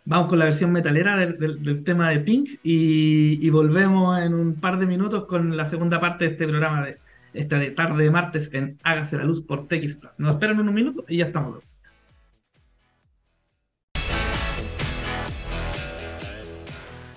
[0.06, 4.86] Vamos con la versión metalera del, tema de Pink y, volvemos en un par de
[4.86, 6.98] minutos con la segunda parte de este programa de
[7.32, 10.20] esta de tarde de martes en Hágase la Luz por TX Plus.
[10.20, 11.60] Nos esperan un minuto y ya estamos.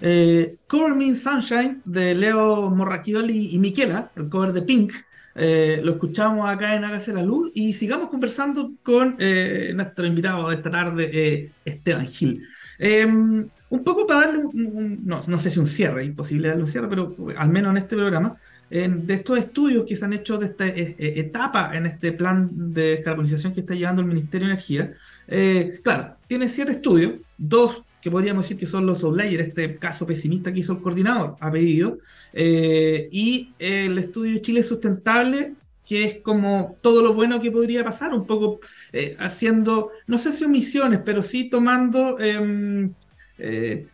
[0.02, 4.94] Eh, cover Me in Sunshine de Leo Morracchioli y Miquela, el cover de Pink,
[5.36, 10.50] eh, lo escuchamos acá en Hágase la Luz y sigamos conversando con eh, nuestro invitado
[10.50, 12.44] de esta tarde, Esteban Gil.
[12.80, 16.88] Em, un poco para darle, no, no, sé si un cierre, imposible darle un cierre,
[16.88, 18.38] pero al menos en este programa,
[18.70, 22.50] de estos estudios que se han hecho de esta eh, eh, etapa en este plan
[22.74, 24.94] de descarbonización que está llevando el Ministerio de Energía,
[25.28, 30.06] eh, claro, tiene siete estudios, dos que podríamos decir que son los outliers, este caso
[30.06, 31.98] pesimista que hizo el coordinador, ha pedido,
[32.34, 35.56] y el estudio Chile Sustentable,
[35.88, 38.60] que es como todo lo bueno que podría pasar, un poco
[38.92, 42.94] eh, haciendo, no sé si omisiones, pero sí tomando em,
[43.38, 43.88] eh,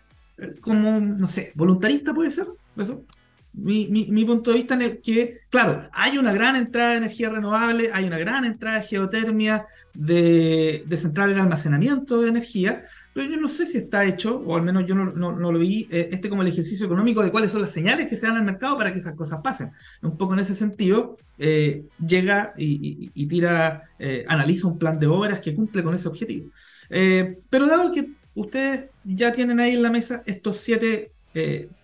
[0.59, 3.05] como, no sé, voluntarista puede ser, eso.
[3.53, 7.29] Mi, mi, punto de vista en el que, claro, hay una gran entrada de energía
[7.29, 13.29] renovable, hay una gran entrada de geotermia, de, de centrales de almacenamiento de energía, pero
[13.29, 16.29] yo no sé si está hecho, o al menos yo no, lo vi, eh, este
[16.29, 18.91] como el ejercicio económico de cuáles son las señales que se dan al mercado para
[18.91, 19.71] que esas cosas pasen.
[20.01, 25.39] Un poco en ese sentido, eh, llega y, tira, eh, analiza un plan de obras
[25.39, 26.49] que cumple con ese objetivo.
[26.89, 31.11] pero dado que ustedes ya tienen ahí en la mesa estos siete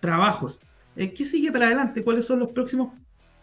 [0.00, 0.60] trabajos,
[0.96, 2.02] ¿qué sigue para adelante?
[2.02, 2.92] ¿Cuáles son los próximos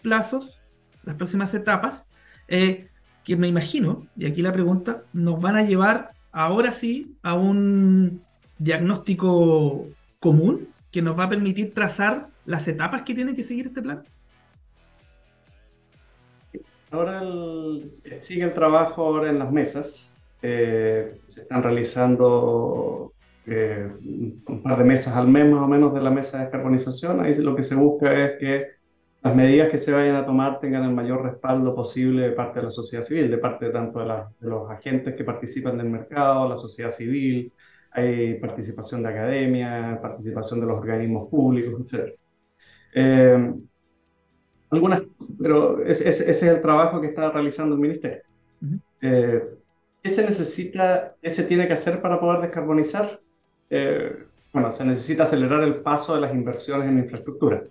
[0.01, 0.63] plazos,
[1.03, 2.07] las próximas etapas?
[2.47, 8.21] que me imagino, y aquí la pregunta, nos van a llevar ahora sí a un
[8.59, 9.87] diagnóstico
[10.19, 14.03] común que nos va a permitir trazar las etapas que tiene que seguir este plan?
[16.91, 17.23] Ahora
[18.19, 20.15] sigue el trabajo ahora en las mesas.
[20.43, 23.11] Eh, se están realizando
[23.47, 23.89] eh,
[24.47, 27.19] un par de mesas al mes más o menos de la mesa de descarbonización.
[27.19, 28.76] Ahí lo que se busca es que
[29.27, 32.65] las medidas que se vayan a tomar tengan el mayor respaldo posible de parte de
[32.65, 34.05] la sociedad civil, de parte tanto de,
[34.39, 37.51] los agentes que participan del mercado, la sociedad civil,
[37.91, 42.13] hay participación de academia, participación de los organismos públicos, etc.
[42.95, 43.53] Eh,
[44.69, 45.01] algunas,
[45.41, 48.23] pero ese, es el trabajo que está realizando el ministerio.
[49.01, 49.43] Eh,
[50.01, 53.19] ¿Qué se necesita, qué se tiene que hacer para poder descarbonizar?
[53.69, 57.63] Eh, bueno, se necesita acelerar el paso de las inversiones en infraestructura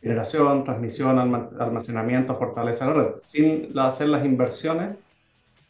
[0.00, 3.08] generación, transmisión, almacenamiento, fortaleza la red.
[3.18, 4.94] Sin hacer las inversiones,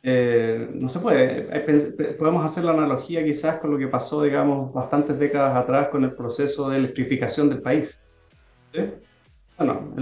[0.03, 2.14] eh, no se puede.
[2.19, 6.12] Podemos hacer la analogía quizás con lo que pasó, digamos, bastantes décadas atrás con el
[6.12, 8.07] proceso de electrificación del país.
[9.59, 9.95] Bueno,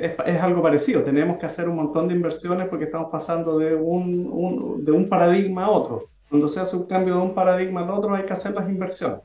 [0.00, 1.02] es, algo parecido.
[1.02, 5.64] Tenemos que hacer un montón de inversiones porque estamos pasando de un, de un paradigma
[5.64, 6.04] a otro.
[6.28, 9.20] Cuando se hace un cambio de un paradigma al otro hay que hacer las inversiones.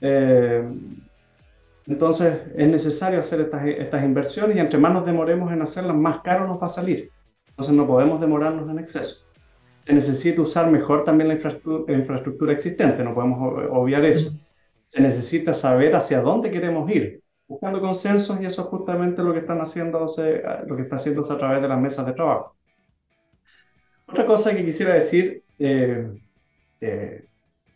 [0.00, 0.64] Eh,
[1.86, 6.20] entonces es necesario hacer estas, estas inversiones y entre más nos demoremos en hacerlas, más
[6.20, 7.10] caro nos va a salir.
[7.48, 9.26] Entonces no podemos demorarnos en exceso.
[9.78, 14.32] Se necesita usar mejor también la infraestructura, existente, no podemos obviar eso.
[14.86, 19.40] Se necesita saber hacia dónde queremos ir, buscando consensos y eso es justamente lo que
[19.40, 22.56] están haciéndose, lo que está haciéndose a través de las mesas de trabajo.
[24.06, 26.08] Otra cosa que quisiera decir, eh,
[26.80, 27.24] eh,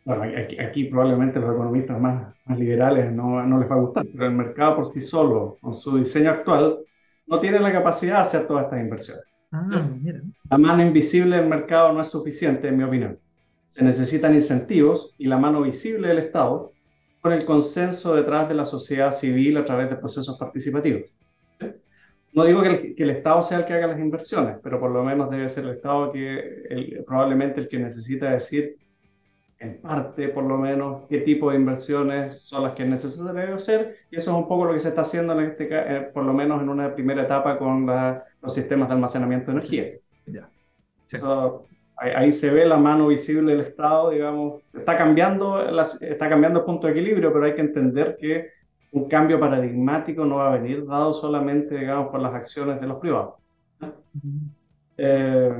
[0.08, 0.22] bueno,
[0.66, 4.32] aquí, probablemente los economistas más, más liberales no, no, les va a gustar, pero el
[4.32, 6.78] mercado por sí solo, con su diseño actual,
[7.26, 9.24] no tiene la capacidad de hacer todas estas inversiones.
[9.52, 9.66] Ah,
[10.50, 13.18] la mano invisible del mercado no es suficiente, en mi opinión.
[13.68, 16.72] Se necesitan incentivos y la mano visible del Estado
[17.20, 21.02] con el consenso detrás de la sociedad civil a través de procesos participativos.
[22.32, 24.90] No digo que el, que el, Estado sea el que haga las inversiones, pero por
[24.90, 28.87] lo menos debe ser el Estado que probablemente el que necesita decir
[29.60, 33.96] en parte por lo menos qué tipo de inversiones son las que es necesario hacer
[34.10, 36.32] y eso es un poco lo que se está haciendo en este, eh, por lo
[36.32, 39.86] menos en una primera etapa con los sistemas de almacenamiento de energía.
[40.26, 40.48] Ya.
[41.96, 45.60] ahí, se ve la mano visible del Estado, digamos, está cambiando,
[46.02, 48.50] está cambiando el punto de equilibrio, pero hay que entender que
[48.92, 52.98] un cambio paradigmático no va a venir dado solamente, digamos, por las acciones de los
[52.98, 53.34] privados.
[54.96, 55.52] Eh,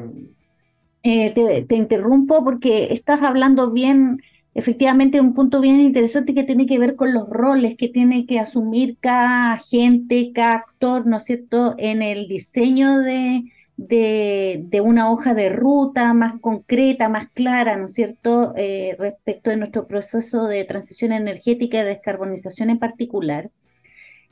[1.67, 4.23] te, interrumpo porque estás hablando bien,
[4.55, 8.39] efectivamente, un punto bien interesante que tiene que ver con los roles que tiene que
[8.39, 13.45] asumir cada agente, cada actor, ¿no es cierto?, en el diseño de,
[13.79, 19.57] de, una hoja de ruta más concreta, más clara, ¿no es cierto?, eh, respecto de
[19.57, 23.51] nuestro proceso de transición energética y descarbonización en particular.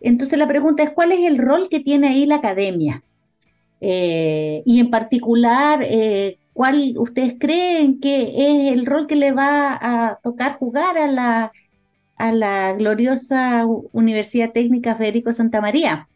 [0.01, 3.03] Entonces la pregunta es, ¿cuál es el rol que tiene ahí la academia?
[3.81, 5.81] Eh, y en particular,
[6.57, 11.53] ¿Cuál ustedes creen que es el rol que le va a tocar jugar a la,
[12.17, 16.09] a la gloriosa Universidad Técnica Federico Santa María?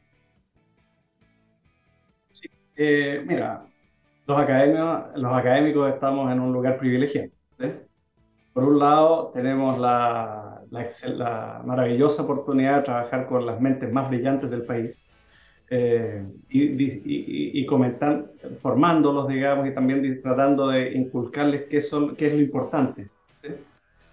[2.75, 3.67] Eh, mira,
[4.27, 7.29] los académicos, los académicos estamos en un lugar privilegiado.
[8.55, 10.63] Por un lado, tenemos la,
[11.19, 15.07] la maravillosa oportunidad de trabajar con las mentes más brillantes del país
[15.73, 22.35] eh, y, y, comentar, formándolos, digamos, y también tratando de inculcarles qué, son, qué es
[22.35, 23.09] lo importante.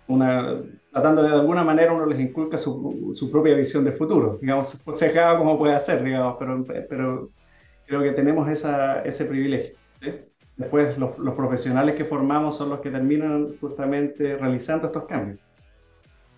[0.08, 4.38] Una, tratando de, de alguna manera uno les inculca su, su propia visión de futuro,
[4.40, 7.30] digamos, aconsejado como puede hacer, digamos, pero, pero
[7.88, 9.76] creo que tenemos esa, ese privilegio.
[10.58, 15.40] Después los, los, profesionales que formamos son los que terminan justamente realizando estos cambios.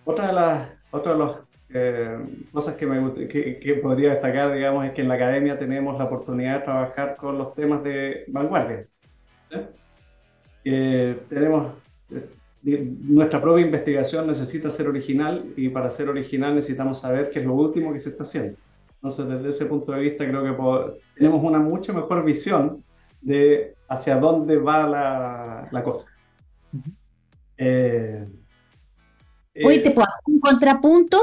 [0.05, 2.17] Otra de las, otro de los eh,
[2.51, 6.59] cosas que, me, que, podría destacar, digamos, es que en la academia tenemos la oportunidad
[6.59, 8.87] de trabajar con los temas de vanguardia.
[10.63, 11.73] tenemos
[12.65, 17.45] eh, nuestra propia investigación necesita ser original y para ser original necesitamos saber qué es
[17.45, 18.57] lo último que se está haciendo.
[18.95, 22.83] Entonces, desde ese punto de vista, creo que tenemos una mucho mejor visión
[23.21, 26.11] de hacia dónde va la, la cosa.
[27.57, 28.27] Eh,
[29.63, 31.17] Hoy te puedo hacer un contrapunto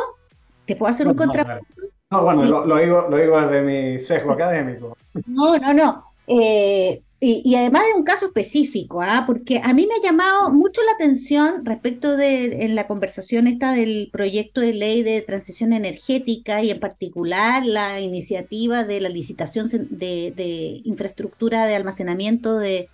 [0.66, 1.64] ¿Te puedo hacer un contrapunto?
[2.10, 4.96] No, bueno, lo, digo, lo digo desde mi sesgo académico.
[5.26, 6.04] No, no, no.
[6.26, 9.24] Eh, y, además de un caso específico, ¿ah?
[9.26, 13.72] porque a mí me ha llamado mucho la atención respecto de en la conversación esta
[13.72, 19.66] del proyecto de ley de transición energética y en particular la iniciativa de la licitación
[19.70, 22.90] de, infraestructura de almacenamiento de,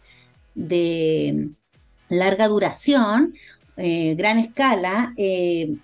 [2.09, 3.35] larga duración,
[3.77, 5.15] eh, gran escala.
[5.17, 5.77] Eh,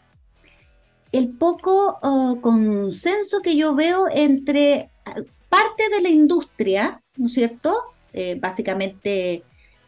[1.12, 5.16] el poco oh, consenso que yo veo entre ah,
[5.48, 7.74] parte de la industria, ¿no es cierto?
[8.12, 9.42] Eh, básicamente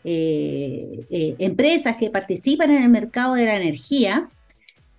[0.05, 4.29] eh, eh, empresas que participan en el mercado de la energía,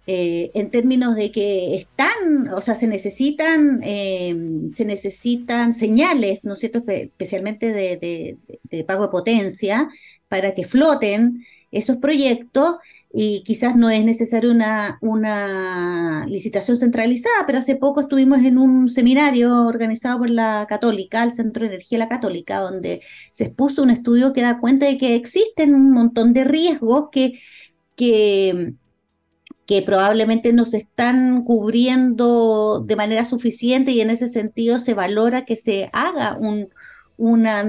[0.07, 6.83] en términos de que están, o sea, se necesitan, se necesitan señales, ¿no es cierto?,
[6.85, 9.89] especialmente de pago de potencia
[10.27, 12.75] para que floten esos proyectos
[13.13, 18.87] y quizás no es necesaria una, una licitación centralizada, pero hace poco estuvimos en un
[18.87, 23.83] seminario organizado por la Católica, el Centro de Energía de la Católica, donde se expuso
[23.83, 27.33] un estudio que da cuenta de que existen un montón de riesgos que,
[27.97, 28.73] que,
[29.65, 35.43] que probablemente no se están cubriendo de manera suficiente y en ese sentido se valora
[35.45, 36.69] que se haga un,
[37.17, 37.67] una,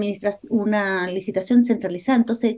[0.50, 2.16] una licitación centralizada.
[2.18, 2.56] Entonces,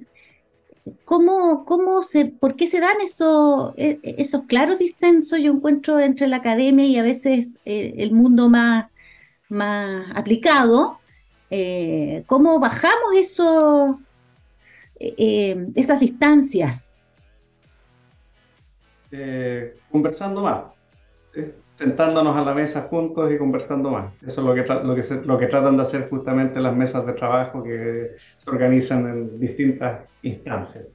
[1.05, 6.29] ¿Cómo, cómo se, ¿Por qué se dan esos, e, esos claros disensos, yo encuentro, entre
[6.29, 8.87] la academia y a veces eh, el mundo más,
[9.49, 10.99] más aplicado?
[11.51, 14.01] Eh, ¿Cómo bajamos eso,
[15.01, 16.91] eh, esas distancias?
[19.93, 20.74] conversando más
[21.75, 24.13] sentándonos a la mesa juntos y conversando más.
[24.23, 27.13] Eso es lo que, lo, que lo que tratan de hacer justamente las mesas de
[27.13, 30.87] trabajo que se organizan en distintas instancias.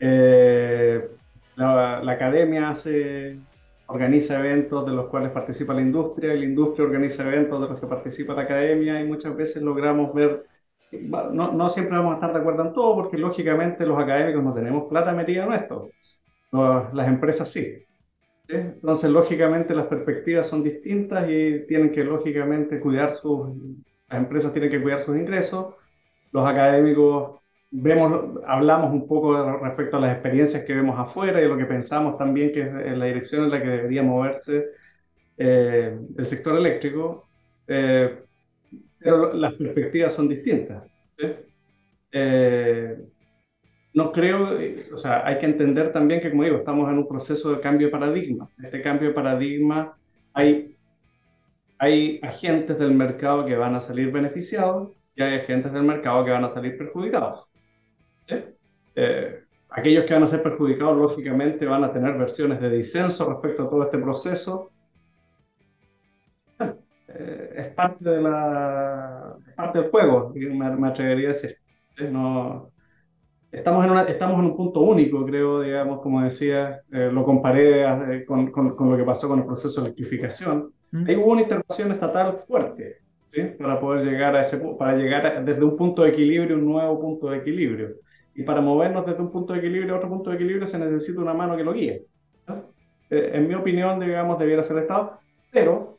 [0.00, 1.08] Eh,
[1.56, 3.38] la, academia hace,
[3.86, 7.80] organiza eventos de los cuales participa la industria y la industria organiza eventos de los
[7.80, 10.46] que participa la academia y muchas veces logramos ver,
[10.90, 14.54] no, no siempre vamos a estar de acuerdo en todo porque lógicamente los académicos no
[14.54, 15.90] tenemos plata metida en esto
[16.52, 17.84] las empresas sí.
[18.48, 23.48] Entonces, lógicamente, las perspectivas son distintas y tienen que, lógicamente, cuidar sus,
[24.08, 25.74] las empresas tienen que cuidar sus ingresos,
[26.32, 27.40] los académicos
[27.72, 32.18] vemos, hablamos un poco respecto a las experiencias que vemos afuera y lo que pensamos
[32.18, 34.66] también que es la dirección en la que debería moverse
[35.38, 37.28] eh, el sector eléctrico,
[37.66, 38.18] eh,
[38.98, 40.84] pero las perspectivas son distintas.
[42.12, 42.98] Eh,
[43.94, 44.48] no creo,
[44.94, 47.88] o sea, hay que entender también que, como digo, estamos en un proceso de cambio
[47.88, 48.48] de paradigma.
[48.62, 49.96] Este cambio de paradigma
[50.32, 50.76] hay,
[51.78, 56.30] hay agentes del mercado que van a salir beneficiados y hay agentes del mercado que
[56.30, 57.46] van a salir perjudicados.
[58.94, 63.64] Eh, aquellos que van a ser perjudicados, lógicamente, van a tener versiones de disenso respecto
[63.64, 64.70] a todo este proceso.
[67.08, 71.56] Eh, es parte, de la, parte del juego, me, me atrevería a decir.
[72.10, 72.71] No,
[73.52, 78.50] estamos, en estamos en un punto único, creo, digamos, como decía, eh, lo comparé con,
[78.50, 80.72] con, con, lo que pasó con el proceso de electrificación.
[80.90, 81.04] Mm.
[81.06, 82.98] Ahí hubo una intervención estatal fuerte,
[83.28, 83.42] ¿sí?
[83.58, 87.28] Para poder llegar a ese para llegar desde un punto de equilibrio, un nuevo punto
[87.30, 87.96] de equilibrio.
[88.34, 91.20] Y para movernos desde un punto de equilibrio a otro punto de equilibrio se necesita
[91.20, 92.06] una mano que lo guíe.
[93.10, 95.18] Eh, en mi opinión, digamos, debiera ser el Estado,
[95.50, 95.98] pero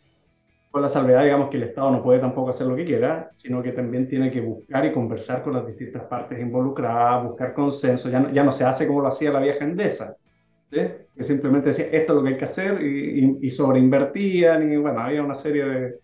[0.73, 3.61] con la salvedad, digamos, que el Estado no puede tampoco hacer lo que quiera, sino
[3.61, 8.09] que también tiene que buscar y conversar con las distintas partes involucradas, buscar consenso.
[8.09, 10.15] Ya no, ya no se hace como lo hacía la vieja Endesa,
[10.71, 14.99] que simplemente decía esto es lo que hay que hacer y, y, sobreinvertían y bueno,
[14.99, 15.99] había una serie de,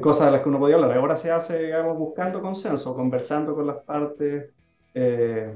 [0.00, 0.98] cosas de las que uno podía hablar.
[0.98, 4.50] Ahora se hace, digamos, buscando consenso, conversando con las partes.
[4.94, 5.48] Eh,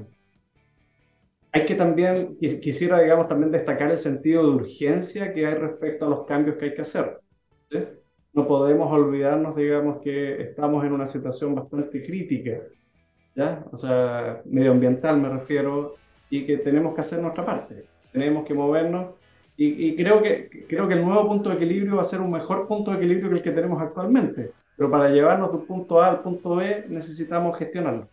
[1.51, 6.09] hay que también, quisiera, digamos, también destacar el sentido de urgencia que hay respecto a
[6.09, 7.19] los cambios que hay que hacer.
[8.33, 12.59] No podemos olvidarnos, digamos, que estamos en una situación bastante crítica,
[13.35, 13.63] ¿ya?
[13.71, 15.95] O sea, medioambiental me refiero,
[16.29, 17.85] y que tenemos que hacer nuestra parte.
[18.11, 19.15] Tenemos que movernos
[19.55, 22.31] y, y, creo, que, creo que el nuevo punto de equilibrio va a ser un
[22.31, 24.51] mejor punto de equilibrio que el que tenemos actualmente.
[24.75, 28.07] Pero para llevarnos del punto A al punto B necesitamos gestionarlo.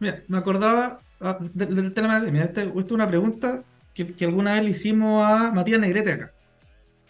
[0.00, 3.62] Mira, me acordaba Ah, del tema de esta es una pregunta
[3.94, 6.32] que, que, alguna vez le hicimos a Matías Negrete acá.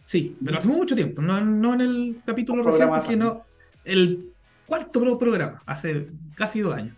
[0.07, 3.43] Sí, pero hace mucho tiempo, no, no en el capítulo reciente, sino
[3.85, 4.31] el
[4.65, 6.97] cuarto programa, hace casi dos años,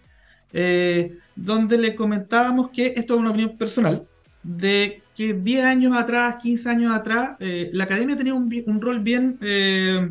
[0.53, 4.07] eh, donde le comentábamos que esto es una opinión personal,
[4.43, 9.01] de que 10 años atrás, 15 años atrás, eh, la academia tenía un, un rol
[9.01, 10.11] bien eh,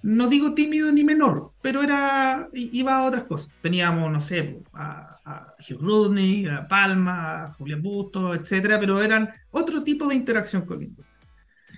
[0.00, 3.50] no digo tímido ni menor, pero era iba a otras cosas.
[3.60, 9.28] Teníamos, no sé, a, a Hugh Rudney, a Palma, a Julián Busto, etcétera, pero eran
[9.50, 11.05] otro tipo de interacción con industria.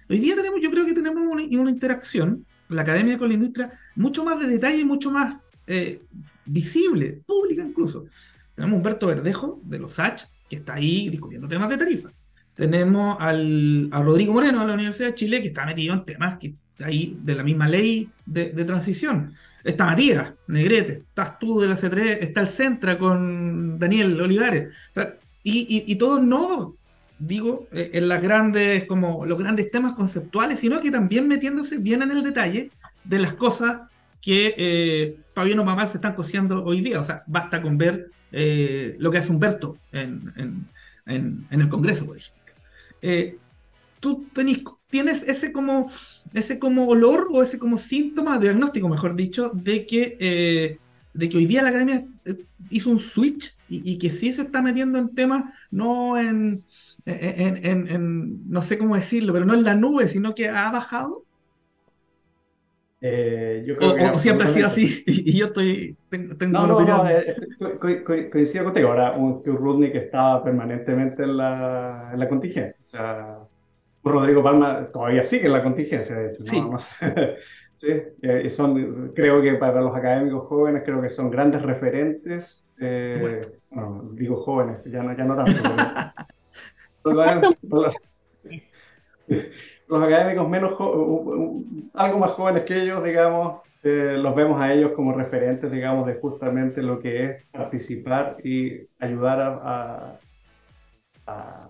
[0.09, 3.73] Hoy día tenemos, yo creo que tenemos una, una interacción, la academia con la industria,
[3.97, 6.03] mucho más de detalle, mucho más eh,
[6.47, 8.07] visible, pública incluso.
[8.55, 12.11] Tenemos a Humberto Verdejo de los H, que está ahí discutiendo temas de tarifa.
[12.55, 16.39] Tenemos al, a Rodrigo Moreno de la Universidad de Chile, que está metido en temas
[16.39, 19.35] que ahí de la misma ley de, transición.
[19.63, 24.75] Está Matías Negrete, estás tú de la C3, está el Centra con Daniel Olivares.
[25.43, 26.77] y, y, todo no,
[27.19, 32.03] digo, eh, en las grandes, como los grandes temas conceptuales, sino que también metiéndose bien
[32.03, 32.71] en el detalle
[33.05, 33.81] de las cosas
[34.21, 37.01] que eh, Fabiano Mamal se están cociendo hoy día.
[37.01, 40.69] O sea, basta con ver eh, lo que hace Humberto en, en,
[41.07, 42.43] en, el Congreso, por ejemplo.
[43.01, 43.39] Eh,
[44.01, 45.91] tú tenés tienes ese como,
[46.33, 50.79] ese como olor o ese como síntoma, diagnóstico mejor dicho, de que, eh,
[51.13, 52.07] de que hoy día la academia
[52.71, 56.65] hizo un switch y, que sí se está metiendo en temas, no en,
[57.05, 61.25] en, no sé cómo decirlo, pero no en la nube, sino que ha bajado.
[63.01, 67.79] Eh, yo creo o, siempre ha sido así y, yo estoy tengo, no, no, no
[67.79, 73.39] coincido contigo ahora un Rudnick estaba permanentemente en la, en la contingencia o sea
[74.09, 76.43] Rodrigo Palma todavía sigue en la contingencia, de hecho.
[76.43, 76.63] Sí.
[77.79, 82.69] sí, eh, y son, creo que para los académicos jóvenes, creo que son grandes referentes.
[82.79, 85.53] Eh, bueno, digo jóvenes, ya no, ya no tanto.
[87.05, 88.19] los,
[89.89, 90.73] los, académicos menos
[91.95, 96.15] algo más jóvenes que ellos, digamos, eh, los vemos a ellos como referentes, digamos, de
[96.15, 100.21] justamente lo que es participar y ayudar a,
[101.27, 101.69] a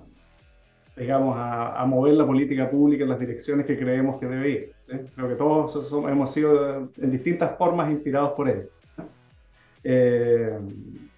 [0.98, 4.72] digamos, a, mover la política pública en las direcciones que creemos que debe ir.
[5.14, 8.68] Creo que todos hemos sido en distintas formas inspirados por él.
[9.84, 10.58] Eh,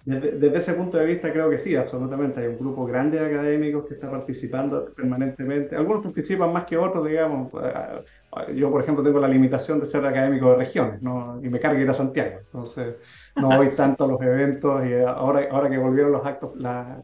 [0.03, 2.41] desde, ese punto de vista creo que sí, absolutamente.
[2.41, 5.75] Hay un grupo grande de académicos que está participando permanentemente.
[5.75, 7.51] Algunos participan más que otros, digamos.
[7.53, 11.39] Eh, yo, por ejemplo, tengo la limitación de ser académico de regiones ¿no?
[11.43, 12.39] y me carga ir a Santiago.
[12.39, 12.95] Entonces,
[13.35, 16.99] no voy tanto a los eventos y ahora, ahora que volvieron los actos, la,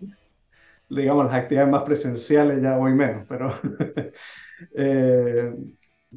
[0.90, 3.50] digamos, las actividades más presenciales ya voy menos, pero
[4.76, 5.54] eh,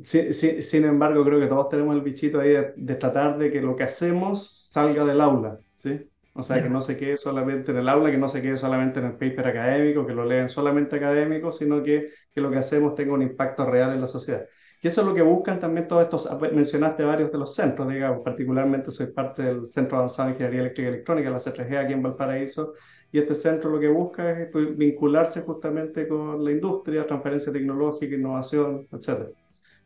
[0.02, 3.84] sin embargo creo que todos tenemos el bichito ahí de, tratar de que lo que
[3.84, 6.08] hacemos salga del aula, ¿sí?
[6.32, 9.00] O sea, que no se quede solamente en el aula, que no se quede solamente
[9.00, 12.94] en el paper académico, que lo leen solamente académicos, sino que, que lo que hacemos
[12.94, 14.46] tenga un impacto real en la sociedad.
[14.82, 18.22] Y eso es lo que buscan también todos estos, mencionaste varios de los centros, digamos,
[18.24, 22.02] particularmente soy parte del Centro Avanzado de Ingeniería Eléctrica y Electrónica, la C3G aquí en
[22.02, 22.72] Valparaíso,
[23.12, 28.14] y este centro lo que busca es pues, vincularse justamente con la industria, transferencia tecnológica,
[28.14, 29.28] innovación, etc.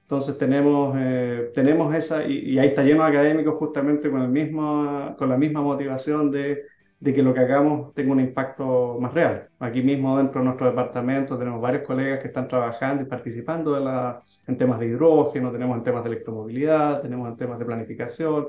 [0.02, 4.28] Entonces tenemos, eh, tenemos esa, y, y, ahí está lleno de académicos justamente con, el
[4.28, 6.64] mismo, con la misma motivación de
[7.04, 9.50] de que lo que hagamos tenga un impacto más real.
[9.58, 13.80] Aquí mismo dentro de nuestro departamento tenemos varios colegas que están trabajando y participando de
[13.82, 18.48] la, en temas de hidrógeno, tenemos en temas de electromovilidad, tenemos en temas de planificación,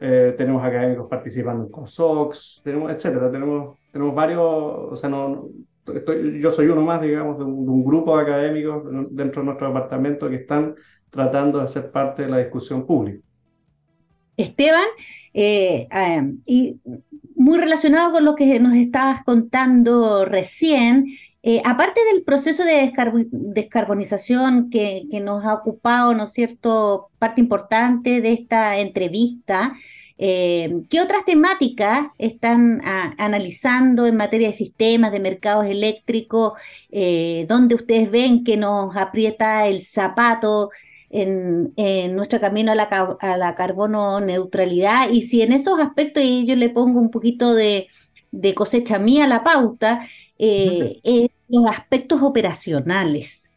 [0.00, 3.30] eh, tenemos académicos participando en COSOX, tenemos, etcétera.
[3.30, 5.48] Tenemos, tenemos varios, o sea, no,
[6.40, 10.36] yo soy uno más, digamos, de un, grupo de académicos dentro de nuestro departamento que
[10.36, 10.74] están
[11.10, 13.22] tratando de ser parte de la discusión pública.
[14.36, 14.88] Esteban,
[15.34, 15.86] eh,
[16.46, 16.80] y
[17.36, 21.06] muy relacionado con lo que nos estabas contando recién,
[21.42, 22.92] eh, aparte del proceso de
[23.32, 29.74] descarbonización que, nos ha ocupado, ¿no es cierto?, parte importante de esta entrevista,
[30.24, 32.80] eh, ¿qué otras temáticas están
[33.18, 36.52] analizando en materia de sistemas, de mercados eléctricos,
[37.48, 40.70] donde ustedes ven que nos aprieta el zapato?
[41.12, 46.46] en, nuestro camino a la, a la, carbono neutralidad y si en esos aspectos y
[46.46, 47.86] yo le pongo un poquito de,
[48.54, 50.00] cosecha mía a la pauta,
[50.38, 53.50] eh, los aspectos operacionales.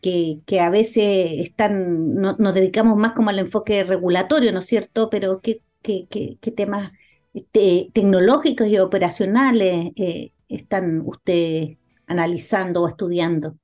[0.00, 5.10] Que, que, a veces están, nos dedicamos más como al enfoque regulatorio, ¿no es cierto?
[5.10, 6.92] Pero ¿qué, qué, qué, temas
[7.52, 11.76] tecnológicos y operacionales eh, están ustedes
[12.06, 13.56] analizando o estudiando?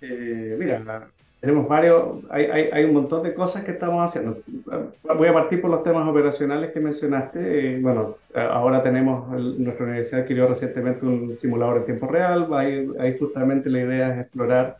[0.00, 1.10] Eh, mira,
[1.40, 4.42] tenemos varios, hay, hay, hay, un montón de cosas que estamos haciendo.
[5.02, 7.76] Voy a partir por los temas operacionales que mencionaste.
[7.76, 9.28] Eh, bueno, ahora tenemos,
[9.58, 12.48] nuestra universidad adquirió recientemente un simulador en tiempo real.
[12.52, 14.78] Ahí, ahí justamente la idea es explorar,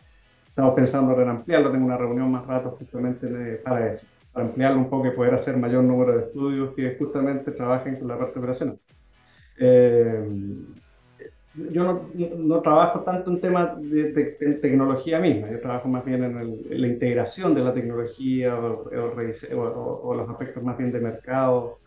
[0.60, 3.26] estamos pensando en ampliarlo, tengo una reunión más rato justamente
[3.64, 7.50] para eso, para ampliarlo un poco y poder hacer mayor número de estudios que justamente
[7.52, 8.78] trabajen con la parte operacional.
[9.58, 10.22] Eh,
[11.72, 16.80] yo no, no, trabajo tanto en temas de, tecnología misma, yo trabajo más bien en,
[16.80, 18.84] la integración de la tecnología o,
[20.04, 21.78] o, los aspectos más bien de mercado.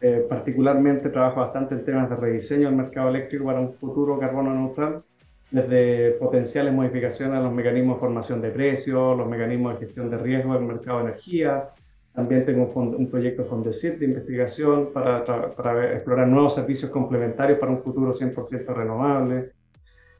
[0.00, 4.54] Eh, particularmente trabajo bastante en temas de rediseño del mercado eléctrico para un futuro carbono
[4.54, 5.02] neutral,
[5.50, 10.18] desde potenciales modificaciones a los mecanismos de formación de precios, los mecanismos de gestión de
[10.18, 11.70] riesgo del mercado de energía,
[12.16, 15.22] también tengo un, un proyecto Fondesit de investigación para,
[15.54, 19.52] para, explorar nuevos servicios complementarios para un futuro 100% renovable.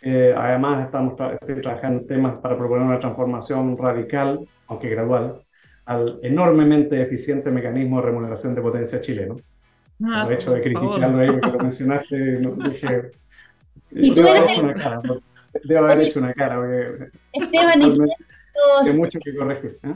[0.03, 5.41] Eh, además, estamos estoy trabajando en temas para proponer una transformación radical, aunque gradual,
[5.87, 9.37] al enormemente eficiente mecanismo de remuneración de potencia chileno.
[10.05, 13.11] Ah, el hecho de criticarlo ahí, que lo mencionaste, dije.
[13.97, 15.03] ¿Y tú haber hecho una cara,
[15.65, 17.11] debo haber hecho una cara, porque.
[17.33, 17.83] Esteban,
[18.85, 19.79] hay mucho que corregir.
[19.83, 19.95] ¿eh?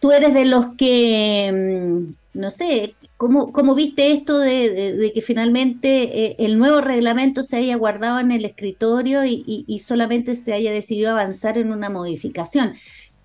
[0.00, 6.26] tú eres de los que, mm, no sé, ¿cómo, cómo viste esto de, que finalmente
[6.26, 11.10] eh, el nuevo reglamento se haya guardado en el escritorio y, solamente se haya decidido
[11.10, 12.74] avanzar en una modificación?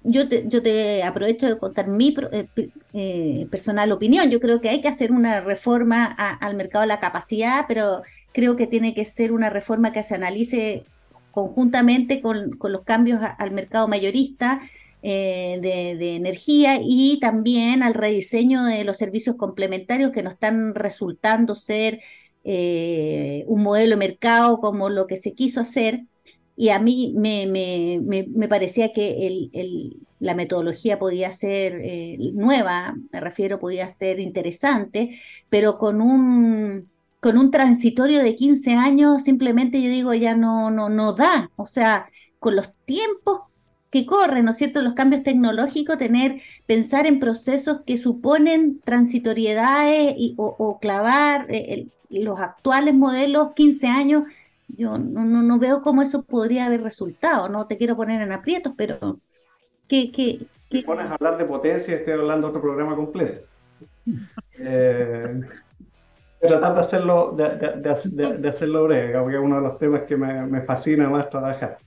[0.03, 2.47] Yo te, yo te aprovecho de contar mi eh,
[2.93, 4.29] eh, personal opinión.
[4.29, 8.01] Yo creo que hay que hacer una reforma al mercado de la capacidad, pero
[8.33, 10.85] creo que tiene que ser una reforma que se analice
[11.31, 14.59] conjuntamente con, con los cambios al mercado mayorista
[15.03, 21.55] eh, de, energía y también al rediseño de los servicios complementarios que no están resultando
[21.55, 21.99] ser
[22.43, 26.03] eh, un modelo de mercado como lo que se quiso hacer.
[26.61, 33.19] Y a mí me, me, parecía que el, la metodología podía ser eh, nueva, me
[33.19, 36.87] refiero, podía ser interesante, pero con un,
[37.19, 41.49] con un transitorio de 15 años simplemente yo digo ya no, no, no da.
[41.55, 43.41] O sea, con los tiempos
[43.89, 50.13] que corren, ¿no es cierto?, los cambios tecnológicos, tener, pensar en procesos que suponen transitoriedades
[50.15, 54.25] y, o, clavar eh, los actuales modelos 15 años,
[54.77, 58.73] yo no, no, veo cómo eso podría haber resultado, no te quiero poner en aprietos,
[58.77, 59.19] pero
[59.87, 60.11] que...
[60.11, 60.83] que, que...
[60.83, 63.47] pones a hablar de potencia y estoy hablando de otro programa completo.
[64.59, 65.41] eh,
[66.39, 70.17] tratar de hacerlo, de, de, de, hacerlo breve, porque es uno de los temas que
[70.17, 71.77] me, me fascina más trabajar.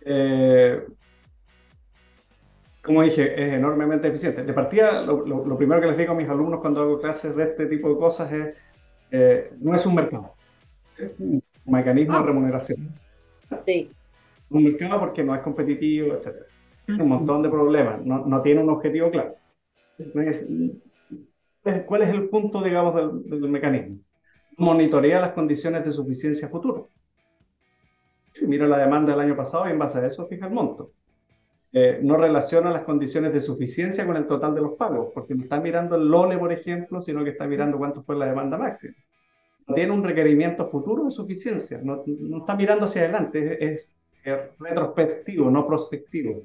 [0.00, 0.86] Eh,
[2.82, 4.42] como dije, es enormemente eficiente.
[4.42, 7.66] De partida, lo, primero que les digo a mis alumnos cuando hago clases de este
[7.66, 8.54] tipo de cosas es,
[9.10, 10.34] eh, no es un mercado.
[11.68, 12.26] Mecanismo de ah.
[12.26, 12.88] remuneración.
[13.66, 13.90] Sí.
[14.50, 16.36] Un mercado porque no es competitivo, etc.
[16.88, 19.34] Un montón de problemas, no, no tiene un objetivo claro.
[21.86, 23.98] ¿Cuál es el punto, digamos, del, del mecanismo?
[24.56, 26.88] Monitorea las condiciones de suficiencia futuro.
[28.42, 30.92] Mira la demanda del año pasado y en base a eso fija el monto.
[31.72, 35.42] Eh, no relaciona las condiciones de suficiencia con el total de los pagos, porque no
[35.42, 38.94] está mirando el LONE, por ejemplo, sino que está mirando cuánto fue la demanda máxima.
[39.68, 43.94] No tiene un requerimiento futuro de suficiencia, no, no está mirando hacia adelante, es,
[44.58, 46.42] retrospectivo, no prospectivo.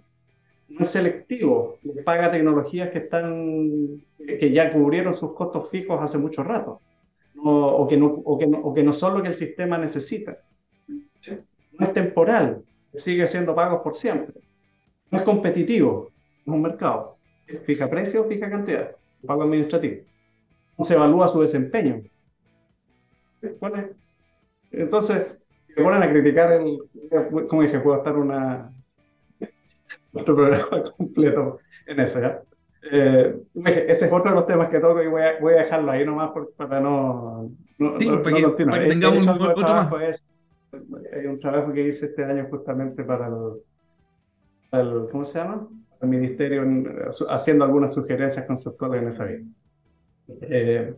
[0.70, 6.44] No es selectivo, paga tecnologías que, están, que ya cubrieron sus costos fijos hace mucho
[6.44, 6.82] rato,
[7.42, 10.38] o, que no, o, que no, o que no son lo que el sistema necesita.
[11.80, 12.64] No es temporal,
[12.96, 14.44] sigue siendo pagos por siempre
[15.14, 16.12] no es competitivo,
[16.42, 17.18] es un mercado.
[17.66, 18.96] Fija precio, fija cantidad,
[19.26, 20.02] pago administrativo.
[20.76, 22.02] No se evalúa su desempeño.
[24.72, 26.80] Entonces, si me ponen a criticar el.
[27.48, 28.74] Como dije, puedo estar una,
[30.14, 32.42] otro programa completo en eso, ¿ya?
[32.92, 33.36] Eh,
[33.66, 36.06] ese es otro de los temas que toco y voy a, voy a dejarlo ahí
[36.06, 40.24] nomás para no, no, sí, para, que, para que tengamos otro, más.
[41.14, 43.30] hay un trabajo que hice este año justamente para
[44.74, 45.68] el, ¿cómo se llama?
[46.02, 46.64] El ministerio
[47.30, 49.42] haciendo algunas sugerencias conceptuales en esa vía.
[50.42, 50.94] Eh,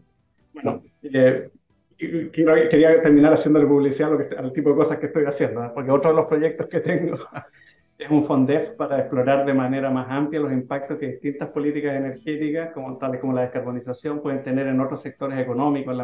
[0.54, 1.52] bueno, eh,
[1.98, 6.26] quería terminar haciendo publicidad al tipo de cosas que estoy haciendo, porque otro de los
[6.26, 7.18] proyectos que tengo
[7.98, 12.74] es un FONDEF para explorar de manera más amplia los impactos que distintas políticas energéticas,
[12.74, 15.96] como, tales como la descarbonización, pueden tener en otros sectores económicos,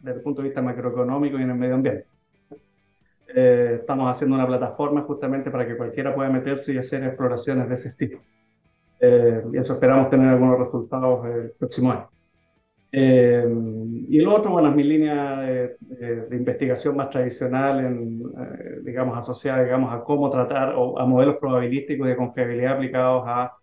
[0.00, 2.06] desde el punto de vista macroeconómico y en el medio ambiente.
[3.34, 7.74] Eh, estamos haciendo una plataforma justamente para que cualquiera pueda meterse y hacer exploraciones de
[7.74, 8.22] ese tipo.
[9.00, 12.08] Eh, y eso esperamos tener algunos resultados el próximo año.
[12.94, 13.44] Eh,
[14.08, 15.76] y el otro, bueno, es mi línea de,
[16.30, 22.16] investigación más tradicional, en, digamos, asociada digamos, a cómo tratar o a modelos probabilísticos de
[22.16, 23.56] confiabilidad aplicados a,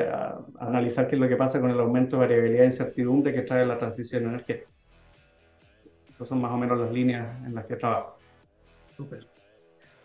[0.00, 3.42] a, analizar qué es lo que pasa con el aumento de variabilidad e incertidumbre que
[3.42, 4.70] trae la transición energética.
[6.08, 8.18] Estas son más o menos las líneas en las que trabajo.
[8.96, 9.26] Súper.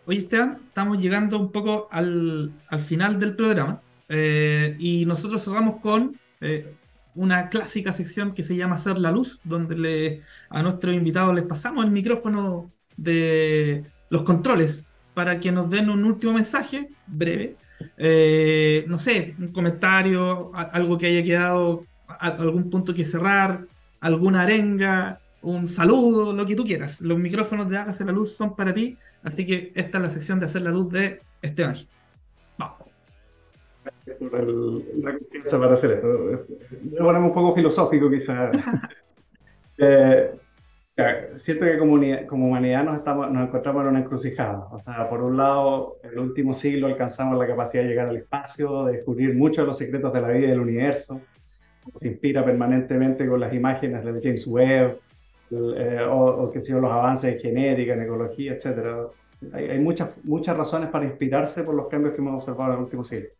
[0.06, 6.18] Oye, Esteban, estamos llegando un poco al, final del programa eh, y nosotros cerramos con
[6.40, 6.74] eh,
[7.14, 11.44] una clásica sección que se llama Hacer la Luz, donde le, a nuestros invitados les
[11.44, 17.56] pasamos el micrófono de los controles para que nos den un último mensaje breve.
[17.96, 21.86] Eh, no sé, un comentario, algo que haya quedado,
[22.18, 23.66] algún punto que cerrar,
[24.00, 27.00] alguna arenga, un saludo, lo que tú quieras.
[27.00, 30.38] Los micrófonos de Hágase la Luz son para ti, así que esta es la sección
[30.38, 31.76] de Hacer la Luz de Esteban.
[34.18, 36.08] La confianza para hacer esto.
[36.08, 38.50] Voy a ponerme un poco filosófico, quizás.
[39.78, 40.32] eh,
[41.36, 44.68] siento que como, como humanidad nos, estamos, nos encontramos en una encrucijada.
[44.70, 48.16] O sea, por un lado, en el último siglo alcanzamos la capacidad de llegar al
[48.16, 51.20] espacio, de descubrir muchos de los secretos de la vida y del universo.
[51.94, 54.98] Se inspira permanentemente con las imágenes de James Webb,
[55.50, 59.10] eh, o, que si los avances en genética, en ecología, etc.
[59.52, 62.84] Hay, hay, muchas, muchas razones para inspirarse por los cambios que hemos observado en el
[62.84, 63.30] último siglo.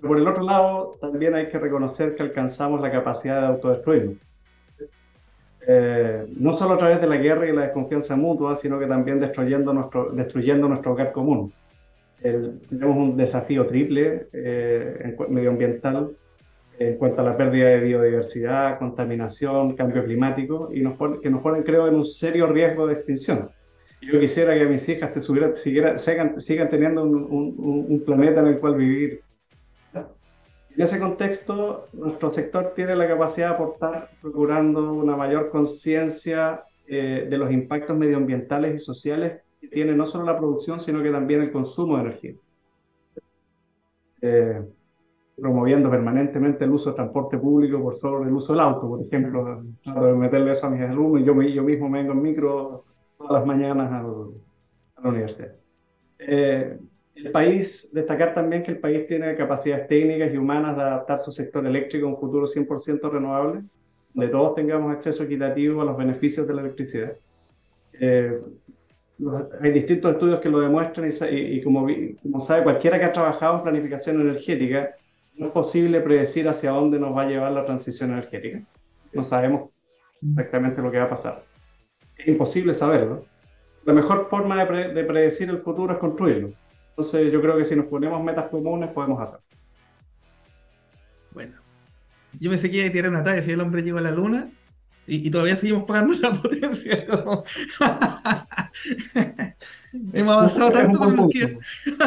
[0.00, 4.16] Por el otro lado, también hay que reconocer que alcanzamos la capacidad de autodestruirnos.
[5.66, 9.20] Eh, no solo a través de la guerra y la desconfianza mutua, sino que también
[9.20, 11.52] destruyendo nuestro, destruyendo nuestro hogar común.
[12.20, 16.10] tenemos un desafío triple eh, medioambiental
[16.78, 21.62] en cuanto a la pérdida de biodiversidad, contaminación, cambio climático, y nos que nos ponen,
[21.64, 23.50] creo, en un serio riesgo de extinción.
[24.00, 28.46] Yo quisiera que mis hijas te subiera, sigan, sigan, teniendo un, un, un, planeta en
[28.46, 29.22] el cual vivir.
[30.78, 37.26] En ese contexto, nuestro sector tiene la capacidad de aportar procurando una mayor conciencia eh,
[37.28, 41.42] de los impactos medioambientales y sociales que tiene no solo la producción, sino que también
[41.42, 42.34] el consumo de energía.
[44.22, 44.62] Eh,
[45.34, 49.64] promoviendo permanentemente el uso de transporte público por sobre el uso del auto, por ejemplo,
[49.82, 52.84] trato meterle eso a mis alumnos, yo, yo mismo me vengo en micro
[53.16, 55.56] todas las mañanas a la universidad.
[56.20, 56.78] Eh,
[57.24, 61.32] el país, destacar también que el país tiene capacidades técnicas y humanas de adaptar su
[61.32, 63.62] sector eléctrico a un futuro 100% renovable,
[64.14, 67.12] donde todos tengamos acceso equitativo a los beneficios de la electricidad.
[68.00, 68.40] Eh,
[69.60, 71.88] hay distintos estudios que lo demuestran y, y, como,
[72.22, 74.94] como sabe cualquiera que ha trabajado en planificación energética,
[75.34, 78.62] no es posible predecir hacia dónde nos va a llevar la transición energética.
[79.12, 79.70] No sabemos
[80.22, 81.44] exactamente lo que va a pasar.
[82.16, 83.24] Es imposible saberlo.
[83.84, 86.52] La mejor forma de, predecir el futuro es construirlo.
[86.98, 89.44] Entonces yo creo que si nos ponemos metas comunes podemos hacerlo.
[91.32, 91.54] Bueno,
[92.40, 94.50] yo pensé que iba a tirar una talla si el hombre llegó a la luna.
[95.06, 97.06] y, todavía seguimos pagando la potencia.
[100.12, 101.56] Hemos avanzado tanto con lo que...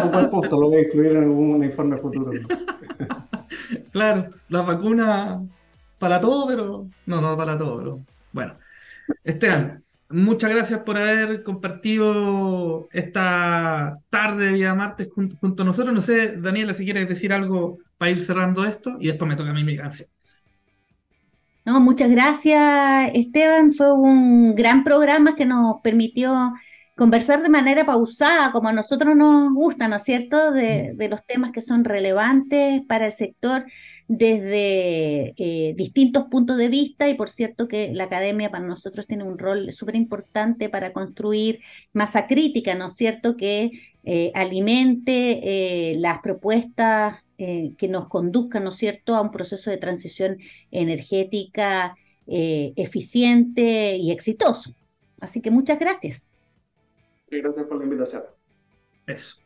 [0.03, 2.29] Un punto, lo voy a incluir en algún informe futuro.
[3.91, 5.41] claro, la vacuna
[5.99, 8.01] para todo, pero no, no para todo, pero
[8.33, 8.57] bueno.
[9.23, 9.81] Esteban,
[10.13, 15.93] muchas gracias por haber compartido esta tarde de día martes junto, junto, a nosotros.
[15.93, 19.51] No sé, Daniela, si quieres decir algo para ir cerrando esto y después me toca
[19.51, 20.09] a mí mi canción.
[21.63, 23.71] No, muchas gracias, Esteban.
[23.71, 26.53] Fue un gran programa que nos permitió
[27.01, 31.09] conversar de manera pausada, como a nosotros nos gusta, ¿no es cierto?, de, mm.
[31.09, 33.65] los temas que son relevantes para el sector
[34.07, 39.23] desde eh, distintos puntos de vista y por cierto que la academia para nosotros tiene
[39.23, 41.59] un rol súper importante para construir
[41.91, 43.71] masa crítica, ¿no es cierto?, que
[44.03, 49.77] eh, alimente eh, las propuestas que nos conduzcan, ¿no es cierto?, a un proceso de
[49.77, 50.37] transición
[50.69, 51.95] energética
[52.27, 54.75] eficiente y exitoso.
[55.19, 56.30] Así que muchas gracias
[57.39, 58.23] gracias por la invitación.
[59.05, 59.37] Eso.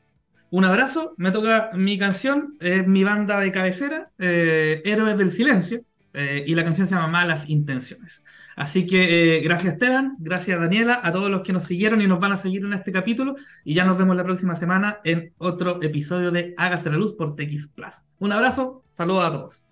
[0.51, 5.81] Un abrazo, me toca mi canción, es mi banda de cabecera, eh, Héroes del Silencio,
[6.13, 8.23] eh, y la canción se llama Malas Intenciones.
[8.55, 12.19] Así que eh, gracias Esteban, gracias Daniela, a todos los que nos siguieron y nos
[12.19, 15.81] van a seguir en este capítulo, y ya nos vemos la próxima semana en otro
[15.81, 18.05] episodio de Hágase la Luz por TX Plus.
[18.19, 19.65] Un abrazo, saludos a todos.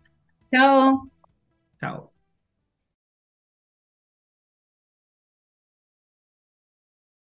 [0.51, 1.09] Chao.
[1.79, 2.12] Chao.